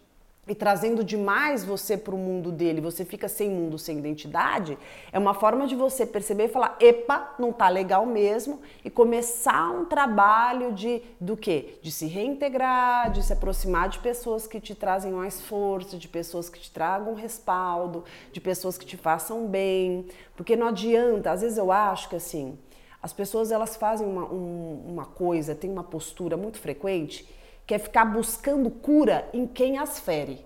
e 0.48 0.56
trazendo 0.56 1.04
demais 1.04 1.64
você 1.64 1.96
para 1.96 2.16
o 2.16 2.18
mundo 2.18 2.52
dele, 2.52 2.82
você 2.82 3.06
fica 3.06 3.28
sem 3.28 3.48
mundo, 3.48 3.78
sem 3.78 4.00
identidade, 4.00 4.76
é 5.12 5.20
uma 5.20 5.36
forma 5.36 5.68
de 5.68 5.76
você 5.76 6.04
perceber 6.04 6.46
e 6.46 6.48
falar, 6.48 6.78
epa, 6.80 7.36
não 7.38 7.54
tá 7.54 7.70
legal 7.70 8.08
mesmo, 8.08 8.60
e 8.84 8.90
começar 8.90 9.70
um 9.70 9.86
trabalho 9.86 10.74
de 10.74 11.02
do 11.20 11.38
quê? 11.38 11.78
De 11.84 11.92
se 11.92 12.08
reintegrar, 12.08 13.12
de 13.12 13.24
se 13.24 13.32
aproximar 13.32 13.88
de 13.90 14.00
pessoas 14.00 14.48
que 14.48 14.60
te 14.60 14.74
trazem 14.74 15.12
mais 15.12 15.40
força, 15.40 15.96
de 15.96 16.08
pessoas 16.08 16.50
que 16.50 16.60
te 16.60 16.72
tragam 16.72 17.14
respaldo, 17.14 18.04
de 18.34 18.42
pessoas 18.42 18.80
que 18.80 18.86
te 18.86 18.98
façam 18.98 19.46
bem, 19.46 20.08
porque 20.36 20.56
não 20.56 20.68
adianta, 20.68 21.32
às 21.32 21.42
vezes 21.42 21.60
eu 21.60 21.72
acho 21.72 22.10
que 22.10 22.16
assim, 22.16 22.58
as 23.02 23.14
pessoas 23.14 23.52
elas 23.52 23.76
fazem 23.76 24.08
uma, 24.08 24.26
um, 24.26 24.86
uma 24.88 25.06
coisa, 25.06 25.54
tem 25.54 25.70
uma 25.70 25.84
postura 25.84 26.36
muito 26.36 26.58
frequente 26.58 27.30
que 27.72 27.76
é 27.76 27.80
ficar 27.80 28.04
buscando 28.04 28.70
cura 28.70 29.30
em 29.32 29.48
quem 29.48 29.78
as 29.78 29.98
fere. 29.98 30.46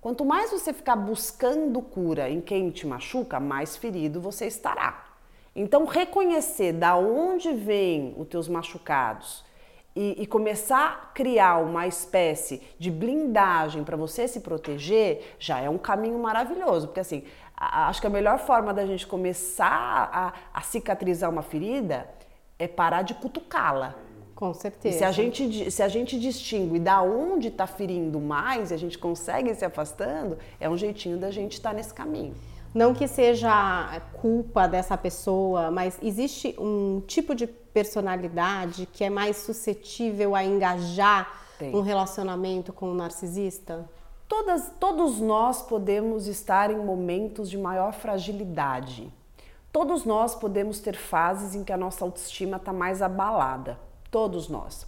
Quanto 0.00 0.24
mais 0.24 0.50
você 0.50 0.72
ficar 0.72 0.96
buscando 0.96 1.82
cura 1.82 2.30
em 2.30 2.40
quem 2.40 2.70
te 2.70 2.86
machuca, 2.86 3.38
mais 3.38 3.76
ferido 3.76 4.18
você 4.18 4.46
estará. 4.46 5.08
Então, 5.54 5.84
reconhecer 5.84 6.72
da 6.72 6.96
onde 6.96 7.52
vêm 7.52 8.14
os 8.16 8.26
teus 8.28 8.48
machucados 8.48 9.44
e, 9.94 10.22
e 10.22 10.26
começar 10.26 10.86
a 10.86 11.06
criar 11.12 11.58
uma 11.58 11.86
espécie 11.86 12.62
de 12.78 12.90
blindagem 12.90 13.84
para 13.84 13.98
você 13.98 14.26
se 14.26 14.40
proteger 14.40 15.34
já 15.38 15.60
é 15.60 15.68
um 15.68 15.76
caminho 15.76 16.18
maravilhoso. 16.18 16.86
Porque, 16.86 17.00
assim, 17.00 17.24
acho 17.54 18.00
que 18.00 18.06
a 18.06 18.10
melhor 18.10 18.38
forma 18.38 18.72
da 18.72 18.86
gente 18.86 19.06
começar 19.06 20.08
a, 20.10 20.32
a 20.54 20.62
cicatrizar 20.62 21.28
uma 21.28 21.42
ferida 21.42 22.08
é 22.58 22.66
parar 22.66 23.02
de 23.02 23.12
cutucá-la. 23.12 24.05
Com 24.36 24.52
certeza. 24.52 24.94
E 24.94 24.98
se 24.98 25.02
a 25.04 25.10
gente, 25.10 25.70
se 25.70 25.82
a 25.82 25.88
gente 25.88 26.20
distingue 26.20 26.78
da 26.78 27.00
onde 27.00 27.48
está 27.48 27.66
ferindo 27.66 28.20
mais 28.20 28.70
e 28.70 28.74
a 28.74 28.76
gente 28.76 28.98
consegue 28.98 29.52
se 29.54 29.64
afastando, 29.64 30.36
é 30.60 30.68
um 30.68 30.76
jeitinho 30.76 31.16
da 31.16 31.30
gente 31.30 31.54
estar 31.54 31.70
tá 31.70 31.74
nesse 31.74 31.94
caminho. 31.94 32.34
Não 32.74 32.92
que 32.92 33.08
seja 33.08 33.98
culpa 34.20 34.68
dessa 34.68 34.94
pessoa, 34.98 35.70
mas 35.70 35.98
existe 36.02 36.54
um 36.58 37.02
tipo 37.06 37.34
de 37.34 37.46
personalidade 37.46 38.84
que 38.84 39.02
é 39.02 39.08
mais 39.08 39.38
suscetível 39.38 40.34
a 40.34 40.44
engajar 40.44 41.40
Tem. 41.58 41.74
um 41.74 41.80
relacionamento 41.80 42.74
com 42.74 42.90
um 42.90 42.94
narcisista? 42.94 43.88
Todas, 44.28 44.70
todos 44.78 45.18
nós 45.18 45.62
podemos 45.62 46.26
estar 46.26 46.70
em 46.70 46.76
momentos 46.76 47.48
de 47.48 47.56
maior 47.56 47.94
fragilidade. 47.94 49.10
Todos 49.72 50.04
nós 50.04 50.34
podemos 50.34 50.78
ter 50.78 50.94
fases 50.94 51.54
em 51.54 51.64
que 51.64 51.72
a 51.72 51.76
nossa 51.78 52.04
autoestima 52.04 52.58
está 52.58 52.74
mais 52.74 53.00
abalada 53.00 53.78
todos 54.10 54.48
nós. 54.48 54.86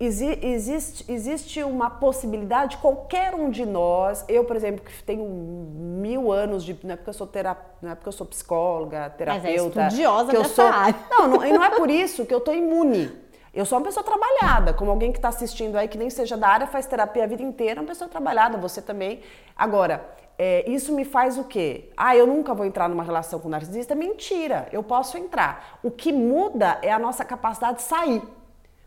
existe, 0.00 1.04
existe 1.10 1.62
uma 1.62 1.90
possibilidade, 1.90 2.78
qualquer 2.78 3.34
um 3.34 3.50
de 3.50 3.66
nós, 3.66 4.24
eu, 4.28 4.44
por 4.44 4.56
exemplo, 4.56 4.84
que 4.84 5.02
tenho 5.02 5.24
mil 5.24 6.32
anos 6.32 6.64
de. 6.64 6.78
Não 6.82 6.94
é 6.94 6.96
porque 6.96 7.10
eu 7.10 7.14
sou, 7.14 7.26
terap, 7.26 7.60
não 7.82 7.90
é 7.90 7.94
porque 7.94 8.08
eu 8.08 8.12
sou 8.12 8.26
psicóloga, 8.26 9.10
terapeuta. 9.10 9.50
Mas 9.50 9.84
é 9.84 9.86
estudiosa 9.88 10.30
que 10.30 10.36
eu 10.36 10.44
sou, 10.44 10.66
área. 10.66 10.98
Não, 11.10 11.28
não, 11.28 11.44
e 11.44 11.52
não 11.52 11.62
é 11.62 11.70
por 11.70 11.90
isso 11.90 12.24
que 12.24 12.32
eu 12.32 12.38
estou 12.38 12.54
imune. 12.54 13.10
Eu 13.52 13.66
sou 13.66 13.78
uma 13.78 13.84
pessoa 13.84 14.04
trabalhada, 14.04 14.72
como 14.72 14.92
alguém 14.92 15.10
que 15.10 15.18
está 15.18 15.28
assistindo 15.28 15.76
aí, 15.76 15.88
que 15.88 15.98
nem 15.98 16.08
seja 16.08 16.36
da 16.36 16.46
área, 16.46 16.66
faz 16.68 16.86
terapia 16.86 17.24
a 17.24 17.26
vida 17.26 17.42
inteira, 17.42 17.80
uma 17.80 17.88
pessoa 17.88 18.08
trabalhada, 18.08 18.56
você 18.56 18.80
também. 18.80 19.20
Agora, 19.56 20.08
é, 20.38 20.70
isso 20.70 20.94
me 20.94 21.04
faz 21.04 21.36
o 21.36 21.44
quê? 21.44 21.90
Ah, 21.96 22.16
eu 22.16 22.26
nunca 22.26 22.54
vou 22.54 22.64
entrar 22.64 22.88
numa 22.88 23.02
relação 23.02 23.40
com 23.40 23.48
narcisista? 23.48 23.94
Mentira, 23.94 24.68
eu 24.72 24.82
posso 24.82 25.18
entrar. 25.18 25.78
O 25.82 25.90
que 25.90 26.12
muda 26.12 26.78
é 26.80 26.92
a 26.92 26.98
nossa 26.98 27.24
capacidade 27.24 27.78
de 27.78 27.82
sair. 27.82 28.22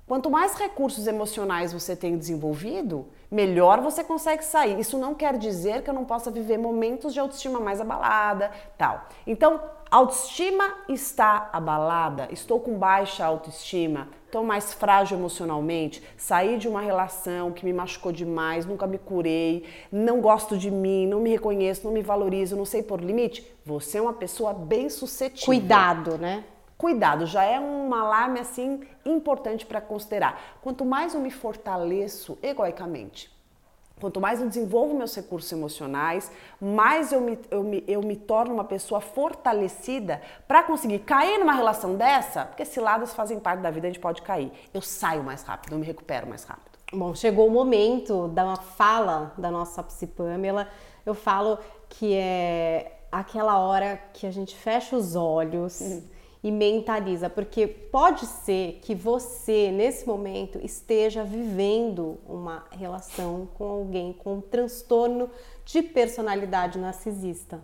Quanto 0.06 0.30
mais 0.30 0.54
recursos 0.56 1.08
emocionais 1.08 1.72
você 1.72 1.96
tem 1.96 2.18
desenvolvido, 2.18 3.08
melhor 3.32 3.80
você 3.80 4.04
consegue 4.04 4.44
sair. 4.44 4.78
Isso 4.78 4.98
não 4.98 5.16
quer 5.16 5.38
dizer 5.38 5.82
que 5.82 5.89
eu 5.89 5.94
não 5.94 6.04
possa 6.04 6.30
viver 6.30 6.58
momentos 6.58 7.13
de 7.13 7.22
autoestima 7.22 7.58
mais 7.58 7.80
abalada, 7.80 8.52
tal. 8.78 9.08
Então, 9.26 9.62
autoestima 9.89 10.76
está 10.89 11.50
abalada, 11.54 12.28
estou 12.32 12.60
com 12.60 12.78
baixa 12.78 13.26
autoestima, 13.26 14.10
estou 14.26 14.44
mais 14.44 14.74
frágil 14.74 15.18
emocionalmente, 15.18 16.04
saí 16.18 16.58
de 16.58 16.68
uma 16.68 16.82
relação 16.82 17.54
que 17.54 17.63
me 17.63 17.72
machucou 17.72 18.12
demais, 18.12 18.66
nunca 18.66 18.86
me 18.86 18.98
curei, 18.98 19.63
não 19.89 20.20
gosto 20.20 20.58
de 20.58 20.70
mim, 20.70 21.08
não 21.08 21.22
me 21.22 21.30
reconheço, 21.30 21.86
não 21.86 21.94
me 21.94 22.02
valorizo, 22.02 22.58
não 22.58 22.66
sei 22.66 22.84
por 22.84 23.00
limite. 23.00 23.50
Você 23.66 24.00
é 24.00 24.02
uma 24.02 24.13
pessoa 24.13 24.54
bem 24.54 24.89
suscetível. 24.89 25.46
Cuidado, 25.46 26.18
né? 26.18 26.44
Cuidado, 26.78 27.26
já 27.26 27.44
é 27.44 27.60
um 27.60 27.94
alarme 27.94 28.40
assim 28.40 28.82
importante 29.06 29.66
para 29.66 29.80
considerar. 29.80 30.42
Quanto 30.62 30.84
mais 30.84 31.14
eu 31.14 31.22
me 31.22 31.32
fortaleço 31.32 32.38
egoicamente, 32.42 33.32
quanto 34.00 34.20
mais 34.20 34.42
eu 34.42 34.48
desenvolvo 34.48 34.96
meus 34.96 35.16
recursos 35.16 35.52
emocionais, 35.52 36.32
mais 36.60 37.12
eu 37.12 37.22
me, 37.22 37.40
eu 37.50 37.64
me, 37.64 37.84
eu 37.88 38.02
me 38.02 38.16
torno 38.16 38.54
uma 38.54 38.64
pessoa 38.64 39.00
fortalecida 39.00 40.22
para 40.48 40.64
conseguir 40.64 41.00
cair 41.00 41.40
numa 41.40 41.54
relação 41.54 41.96
dessa, 41.96 42.46
porque 42.46 42.66
ciladas 42.66 43.14
fazem 43.14 43.40
parte 43.40 43.62
da 43.62 43.72
vida, 43.72 43.88
a 43.88 43.90
gente 43.90 44.02
pode 44.02 44.22
cair. 44.22 44.52
Eu 44.74 44.82
saio 44.82 45.24
mais 45.24 45.44
rápido, 45.44 45.74
eu 45.74 45.80
me 45.80 45.86
recupero 45.86 46.28
mais 46.28 46.44
rápido. 46.44 46.74
Bom, 46.92 47.16
chegou 47.16 47.48
o 47.48 47.52
momento 47.52 48.28
da 48.28 48.56
fala 48.56 49.34
da 49.38 49.50
nossa 49.50 49.82
psi 49.82 50.06
Pamela. 50.06 50.68
Eu 51.06 51.14
falo 51.14 51.58
que 51.90 52.14
é 52.14 53.00
aquela 53.12 53.58
hora 53.58 53.98
que 54.14 54.28
a 54.28 54.32
gente 54.32 54.56
fecha 54.56 54.96
os 54.96 55.16
olhos. 55.16 55.80
Uhum 55.80 56.12
e 56.43 56.51
mentaliza, 56.51 57.29
porque 57.29 57.65
pode 57.65 58.25
ser 58.25 58.79
que 58.82 58.93
você 58.93 59.71
nesse 59.71 60.06
momento 60.06 60.60
esteja 60.62 61.23
vivendo 61.23 62.19
uma 62.27 62.65
relação 62.69 63.47
com 63.53 63.63
alguém 63.63 64.12
com 64.12 64.36
um 64.36 64.41
transtorno 64.41 65.29
de 65.63 65.82
personalidade 65.82 66.77
narcisista. 66.77 67.62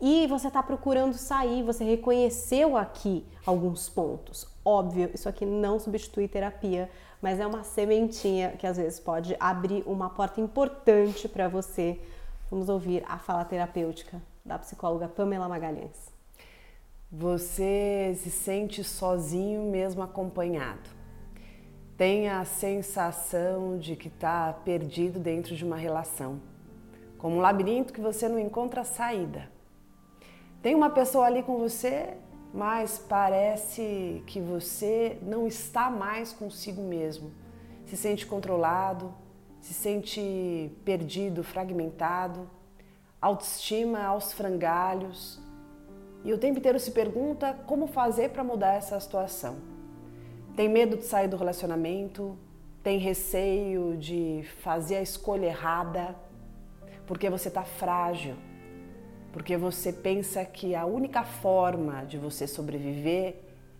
E 0.00 0.26
você 0.28 0.46
está 0.48 0.62
procurando 0.62 1.14
sair, 1.14 1.62
você 1.62 1.84
reconheceu 1.84 2.76
aqui 2.76 3.26
alguns 3.44 3.88
pontos. 3.88 4.46
Óbvio, 4.64 5.10
isso 5.12 5.28
aqui 5.28 5.44
não 5.44 5.78
substitui 5.78 6.28
terapia, 6.28 6.88
mas 7.20 7.40
é 7.40 7.46
uma 7.46 7.64
sementinha 7.64 8.52
que 8.52 8.66
às 8.66 8.76
vezes 8.76 9.00
pode 9.00 9.36
abrir 9.38 9.82
uma 9.86 10.08
porta 10.08 10.40
importante 10.40 11.28
para 11.28 11.48
você. 11.48 12.00
Vamos 12.50 12.68
ouvir 12.68 13.04
a 13.06 13.18
fala 13.18 13.44
terapêutica 13.44 14.22
da 14.44 14.58
psicóloga 14.58 15.08
Pamela 15.08 15.48
Magalhães. 15.48 16.17
Você 17.10 18.12
se 18.18 18.30
sente 18.30 18.84
sozinho 18.84 19.62
mesmo 19.70 20.02
acompanhado. 20.02 20.90
Tem 21.96 22.28
a 22.28 22.44
sensação 22.44 23.78
de 23.78 23.96
que 23.96 24.08
está 24.08 24.52
perdido 24.52 25.18
dentro 25.18 25.56
de 25.56 25.64
uma 25.64 25.76
relação, 25.76 26.38
como 27.16 27.36
um 27.36 27.40
labirinto 27.40 27.94
que 27.94 28.00
você 28.00 28.28
não 28.28 28.38
encontra 28.38 28.84
saída. 28.84 29.50
Tem 30.60 30.74
uma 30.74 30.90
pessoa 30.90 31.24
ali 31.24 31.42
com 31.42 31.56
você, 31.56 32.14
mas 32.52 32.98
parece 32.98 34.22
que 34.26 34.38
você 34.38 35.16
não 35.22 35.46
está 35.46 35.88
mais 35.88 36.30
consigo 36.34 36.82
mesmo. 36.82 37.32
Se 37.86 37.96
sente 37.96 38.26
controlado, 38.26 39.14
se 39.62 39.72
sente 39.72 40.70
perdido, 40.84 41.42
fragmentado, 41.42 42.50
autoestima 43.18 44.02
aos 44.02 44.30
frangalhos 44.34 45.47
e 46.24 46.32
o 46.32 46.38
tempo 46.38 46.58
inteiro 46.58 46.78
se 46.78 46.90
pergunta 46.90 47.56
como 47.66 47.86
fazer 47.86 48.30
para 48.30 48.44
mudar 48.44 48.74
essa 48.74 48.98
situação. 48.98 49.56
Tem 50.56 50.68
medo 50.68 50.96
de 50.96 51.04
sair 51.04 51.28
do 51.28 51.36
relacionamento, 51.36 52.36
tem 52.82 52.98
receio 52.98 53.96
de 53.96 54.44
fazer 54.62 54.96
a 54.96 55.02
escolha 55.02 55.46
errada, 55.46 56.16
porque 57.06 57.30
você 57.30 57.48
está 57.48 57.62
frágil, 57.62 58.34
porque 59.32 59.56
você 59.56 59.92
pensa 59.92 60.44
que 60.44 60.74
a 60.74 60.84
única 60.84 61.22
forma 61.22 62.04
de 62.04 62.18
você 62.18 62.46
sobreviver 62.46 63.36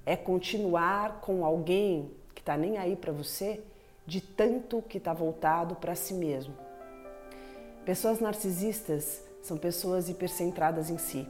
é 0.07 0.17
continuar 0.17 1.21
com 1.21 1.45
alguém 1.45 2.11
que 2.35 2.41
está 2.41 2.57
nem 2.57 2.79
aí 2.79 2.97
para 2.97 3.13
você, 3.13 3.61
de 4.07 4.21
tanto 4.21 4.81
que 4.81 4.99
está 4.99 5.13
voltado 5.13 5.75
para 5.75 5.95
si 5.95 6.15
mesmo. 6.15 6.55
Pessoas 7.85 8.21
narcisistas 8.21 9.23
são 9.43 9.57
pessoas 9.57 10.09
hipercentradas 10.09 10.89
em 10.89 10.99
si. 10.99 11.27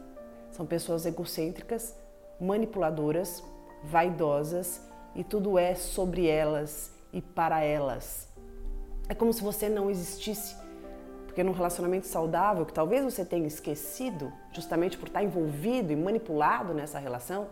São 0.51 0.67
pessoas 0.67 1.07
egocêntricas, 1.07 1.95
manipuladoras, 2.41 3.43
vaidosas 3.85 4.81
e 5.15 5.25
tudo 5.25 5.59
é 5.59 5.75
sobre 5.75 6.27
elas 6.27 6.93
e 7.13 7.21
para 7.21 7.63
elas. 7.63 8.29
É 9.09 9.15
como 9.15 9.33
se 9.33 9.43
você 9.43 9.69
não 9.69 9.91
existisse. 9.91 10.57
Porque 11.27 11.43
num 11.43 11.53
relacionamento 11.53 12.07
saudável, 12.07 12.67
que 12.67 12.73
talvez 12.73 13.05
você 13.05 13.25
tenha 13.25 13.47
esquecido, 13.47 14.33
justamente 14.53 14.99
por 14.99 15.07
estar 15.07 15.23
envolvido 15.23 15.93
e 15.93 15.97
manipulado 15.97 16.75
nessa 16.75 16.99
relação, 16.99 17.47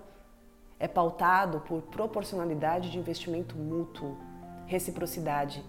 é 0.79 0.87
pautado 0.87 1.61
por 1.61 1.83
proporcionalidade 1.83 2.91
de 2.91 2.99
investimento 2.99 3.57
mútuo, 3.57 4.17
reciprocidade. 4.67 5.65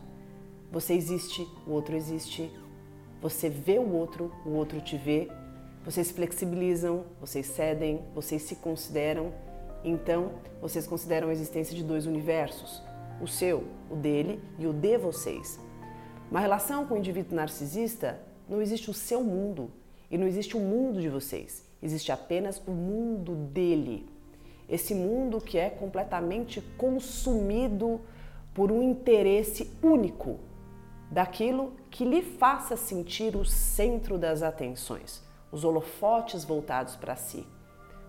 Você 0.72 0.94
existe, 0.94 1.48
o 1.66 1.72
outro 1.72 1.96
existe. 1.96 2.52
Você 3.22 3.50
vê 3.50 3.80
o 3.80 3.94
outro, 3.94 4.34
o 4.46 4.50
outro 4.50 4.82
te 4.82 4.98
vê 4.98 5.30
vocês 5.88 6.12
flexibilizam, 6.12 7.06
vocês 7.18 7.46
cedem, 7.46 8.02
vocês 8.14 8.42
se 8.42 8.58
consideram. 8.58 9.32
Então, 9.86 10.34
vocês 10.62 10.86
consideram 10.86 11.30
a 11.30 11.32
existência 11.32 11.74
de 11.74 11.82
dois 11.82 12.06
universos: 12.06 12.84
o 13.22 13.28
seu, 13.28 13.64
o 13.90 13.96
dele 13.96 14.44
e 14.60 14.68
o 14.68 14.74
de 14.74 14.98
vocês. 14.98 15.58
Uma 16.30 16.42
relação 16.42 16.86
com 16.86 16.96
o 16.96 16.98
indivíduo 16.98 17.38
narcisista 17.38 18.20
não 18.50 18.62
existe 18.62 18.90
o 18.90 18.94
seu 18.94 19.24
mundo 19.24 19.72
e 20.12 20.18
não 20.18 20.28
existe 20.28 20.58
o 20.58 20.60
mundo 20.60 21.00
de 21.00 21.08
vocês. 21.08 21.64
Existe 21.82 22.12
apenas 22.12 22.62
o 22.68 22.72
mundo 22.72 23.34
dele. 23.34 24.10
Esse 24.68 24.94
mundo 24.94 25.40
que 25.40 25.58
é 25.58 25.70
completamente 25.70 26.60
consumido 26.78 28.02
por 28.54 28.74
um 28.74 28.84
interesse 28.84 29.72
único 29.82 30.38
daquilo 31.10 31.72
que 31.90 32.04
lhe 32.04 32.22
faça 32.22 32.76
sentir 32.76 33.38
o 33.38 33.46
centro 33.46 34.18
das 34.18 34.44
atenções 34.44 35.26
os 35.52 35.64
holofotes 35.64 36.44
voltados 36.44 36.96
para 36.96 37.16
si. 37.16 37.46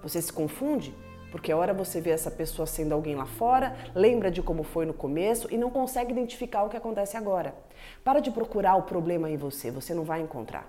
Você 0.03 0.21
se 0.21 0.33
confunde? 0.33 0.95
Porque 1.31 1.53
a 1.53 1.57
hora 1.57 1.75
você 1.75 2.01
vê 2.01 2.11
essa 2.11 2.31
pessoa 2.31 2.67
sendo 2.67 2.95
alguém 2.95 3.15
lá 3.15 3.27
fora, 3.27 3.77
lembra 3.95 4.31
de 4.31 4.43
como 4.43 4.63
foi 4.63 4.87
no 4.87 4.95
começo 4.95 5.53
e 5.53 5.59
não 5.59 5.71
consegue 5.71 6.13
identificar 6.13 6.63
o 6.63 6.69
que 6.69 6.77
acontece 6.77 7.17
agora. 7.17 7.55
Para 8.03 8.21
de 8.21 8.31
procurar 8.31 8.77
o 8.77 8.83
problema 8.83 9.29
em 9.31 9.37
você, 9.37 9.71
você 9.71 9.95
não 9.95 10.05
vai 10.05 10.21
encontrar. 10.21 10.67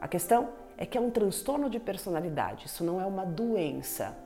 A 0.00 0.06
questão 0.06 0.50
é 0.76 0.84
que 0.84 0.98
é 0.98 1.00
um 1.00 1.10
transtorno 1.10 1.70
de 1.70 1.80
personalidade, 1.80 2.66
isso 2.66 2.84
não 2.84 3.00
é 3.00 3.06
uma 3.06 3.24
doença, 3.24 4.16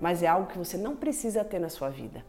mas 0.00 0.22
é 0.22 0.26
algo 0.26 0.48
que 0.48 0.58
você 0.58 0.76
não 0.76 0.96
precisa 0.96 1.44
ter 1.44 1.58
na 1.58 1.68
sua 1.68 1.90
vida. 1.90 2.24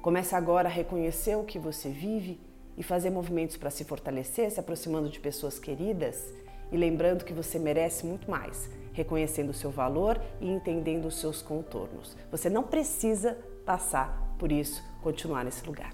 Comece 0.00 0.34
agora 0.34 0.68
a 0.68 0.72
reconhecer 0.72 1.36
o 1.36 1.44
que 1.44 1.58
você 1.58 1.90
vive 1.90 2.40
e 2.76 2.82
fazer 2.82 3.10
movimentos 3.10 3.56
para 3.56 3.70
se 3.70 3.84
fortalecer, 3.84 4.50
se 4.50 4.60
aproximando 4.60 5.08
de 5.08 5.18
pessoas 5.18 5.58
queridas 5.58 6.32
e 6.70 6.76
lembrando 6.76 7.24
que 7.24 7.32
você 7.32 7.58
merece 7.58 8.06
muito 8.06 8.30
mais, 8.30 8.70
reconhecendo 8.92 9.50
o 9.50 9.54
seu 9.54 9.70
valor 9.70 10.20
e 10.40 10.48
entendendo 10.48 11.06
os 11.06 11.18
seus 11.18 11.42
contornos. 11.42 12.16
Você 12.30 12.48
não 12.50 12.62
precisa 12.62 13.36
passar 13.64 14.34
por 14.38 14.52
isso, 14.52 14.82
continuar 15.02 15.44
nesse 15.44 15.66
lugar. 15.66 15.92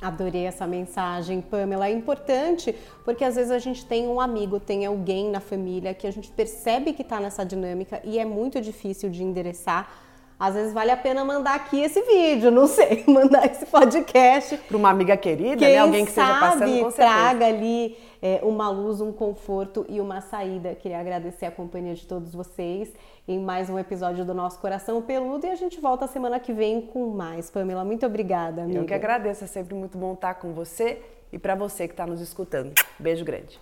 Adorei 0.00 0.44
essa 0.44 0.66
mensagem, 0.66 1.40
Pamela. 1.40 1.88
É 1.88 1.92
importante 1.92 2.74
porque 3.04 3.24
às 3.24 3.36
vezes 3.36 3.50
a 3.50 3.58
gente 3.58 3.86
tem 3.86 4.06
um 4.06 4.20
amigo, 4.20 4.60
tem 4.60 4.84
alguém 4.84 5.30
na 5.30 5.40
família 5.40 5.94
que 5.94 6.06
a 6.06 6.10
gente 6.10 6.30
percebe 6.30 6.92
que 6.92 7.02
está 7.02 7.18
nessa 7.18 7.44
dinâmica 7.44 8.00
e 8.04 8.18
é 8.18 8.24
muito 8.24 8.60
difícil 8.60 9.08
de 9.08 9.22
endereçar. 9.22 9.90
Às 10.38 10.54
vezes 10.54 10.72
vale 10.72 10.90
a 10.90 10.96
pena 10.96 11.24
mandar 11.24 11.54
aqui 11.54 11.80
esse 11.80 12.02
vídeo, 12.02 12.50
não 12.50 12.66
sei, 12.66 13.04
mandar 13.08 13.46
esse 13.46 13.64
podcast 13.66 14.56
para 14.56 14.76
uma 14.76 14.90
amiga 14.90 15.16
querida, 15.16 15.56
Quem 15.56 15.74
né? 15.74 15.78
Alguém 15.78 16.04
que 16.04 16.10
esteja 16.10 16.40
passando 16.40 16.80
com 16.80 16.90
traga 16.90 17.46
ali 17.46 17.96
é, 18.20 18.40
uma 18.42 18.68
luz, 18.70 19.00
um 19.00 19.12
conforto 19.12 19.84
e 19.88 20.00
uma 20.00 20.20
saída. 20.20 20.74
Queria 20.74 20.98
agradecer 20.98 21.46
a 21.46 21.50
companhia 21.50 21.94
de 21.94 22.06
todos 22.06 22.34
vocês 22.34 22.92
em 23.28 23.38
mais 23.38 23.70
um 23.70 23.78
episódio 23.78 24.24
do 24.24 24.34
nosso 24.34 24.58
Coração 24.58 25.00
Peludo 25.02 25.46
e 25.46 25.50
a 25.50 25.54
gente 25.54 25.80
volta 25.80 26.06
semana 26.06 26.40
que 26.40 26.52
vem 26.52 26.80
com 26.80 27.10
mais. 27.10 27.50
Pamela, 27.50 27.84
muito 27.84 28.04
obrigada, 28.04 28.62
amiga. 28.62 28.80
Eu 28.80 28.84
que 28.86 28.94
agradeço, 28.94 29.44
é 29.44 29.46
sempre 29.46 29.74
muito 29.74 29.96
bom 29.96 30.14
estar 30.14 30.34
com 30.34 30.52
você 30.52 31.00
e 31.32 31.38
para 31.38 31.54
você 31.54 31.86
que 31.86 31.92
está 31.92 32.06
nos 32.06 32.20
escutando. 32.20 32.72
Beijo 32.98 33.24
grande. 33.24 33.60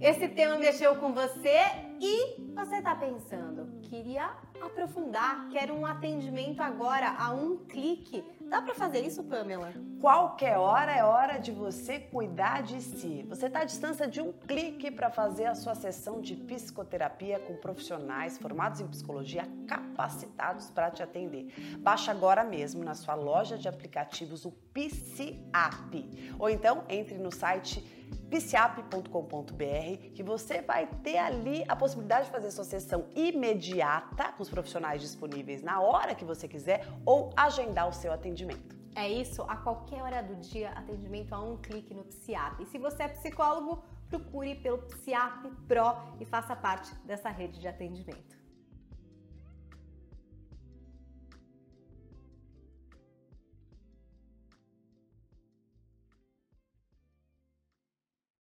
Esse 0.00 0.28
tema 0.28 0.58
mexeu 0.58 0.96
com 0.96 1.12
você? 1.12 1.85
E 2.00 2.36
você 2.54 2.76
está 2.76 2.94
pensando, 2.94 3.80
queria 3.82 4.30
aprofundar, 4.60 5.48
quero 5.50 5.74
um 5.74 5.86
atendimento 5.86 6.60
agora 6.60 7.08
a 7.18 7.30
um 7.30 7.56
clique. 7.56 8.24
Dá 8.42 8.60
para 8.62 8.74
fazer 8.74 9.00
isso, 9.00 9.24
Pamela? 9.24 9.72
Qualquer 10.00 10.56
hora 10.58 10.92
é 10.92 11.02
hora 11.02 11.38
de 11.38 11.50
você 11.50 11.98
cuidar 11.98 12.62
de 12.62 12.80
si. 12.80 13.24
Você 13.28 13.46
está 13.46 13.60
à 13.60 13.64
distância 13.64 14.06
de 14.06 14.20
um 14.20 14.32
clique 14.32 14.90
para 14.90 15.10
fazer 15.10 15.46
a 15.46 15.54
sua 15.54 15.74
sessão 15.74 16.20
de 16.20 16.36
psicoterapia 16.36 17.40
com 17.40 17.56
profissionais 17.56 18.38
formados 18.38 18.80
em 18.80 18.86
psicologia 18.86 19.48
capacitados 19.66 20.70
para 20.70 20.90
te 20.90 21.02
atender. 21.02 21.52
Baixe 21.78 22.10
agora 22.10 22.44
mesmo 22.44 22.84
na 22.84 22.94
sua 22.94 23.14
loja 23.14 23.56
de 23.56 23.68
aplicativos 23.68 24.44
o 24.44 24.52
PCAP. 24.72 26.34
Ou 26.38 26.48
então 26.48 26.84
entre 26.88 27.16
no 27.18 27.32
site 27.32 27.95
psiap.com.br 28.30 30.10
que 30.14 30.22
você 30.22 30.60
vai 30.60 30.86
ter 31.02 31.18
ali 31.18 31.64
a 31.68 31.76
possibilidade 31.76 32.26
de 32.26 32.32
fazer 32.32 32.50
sua 32.50 32.64
sessão 32.64 33.06
imediata 33.14 34.32
com 34.32 34.42
os 34.42 34.50
profissionais 34.50 35.00
disponíveis 35.00 35.62
na 35.62 35.80
hora 35.80 36.14
que 36.14 36.24
você 36.24 36.48
quiser 36.48 36.86
ou 37.04 37.30
agendar 37.36 37.88
o 37.88 37.92
seu 37.92 38.12
atendimento. 38.12 38.76
É 38.94 39.08
isso, 39.08 39.42
a 39.42 39.56
qualquer 39.56 40.02
hora 40.02 40.22
do 40.22 40.34
dia, 40.36 40.70
atendimento 40.70 41.34
a 41.34 41.40
um 41.40 41.58
clique 41.58 41.92
no 41.92 42.02
Psiap. 42.04 42.62
E 42.62 42.66
se 42.66 42.78
você 42.78 43.02
é 43.02 43.08
psicólogo, 43.08 43.82
procure 44.08 44.54
pelo 44.54 44.78
Psiap 44.78 45.50
Pro 45.68 45.94
e 46.18 46.24
faça 46.24 46.56
parte 46.56 46.94
dessa 47.04 47.28
rede 47.28 47.60
de 47.60 47.68
atendimento. 47.68 48.45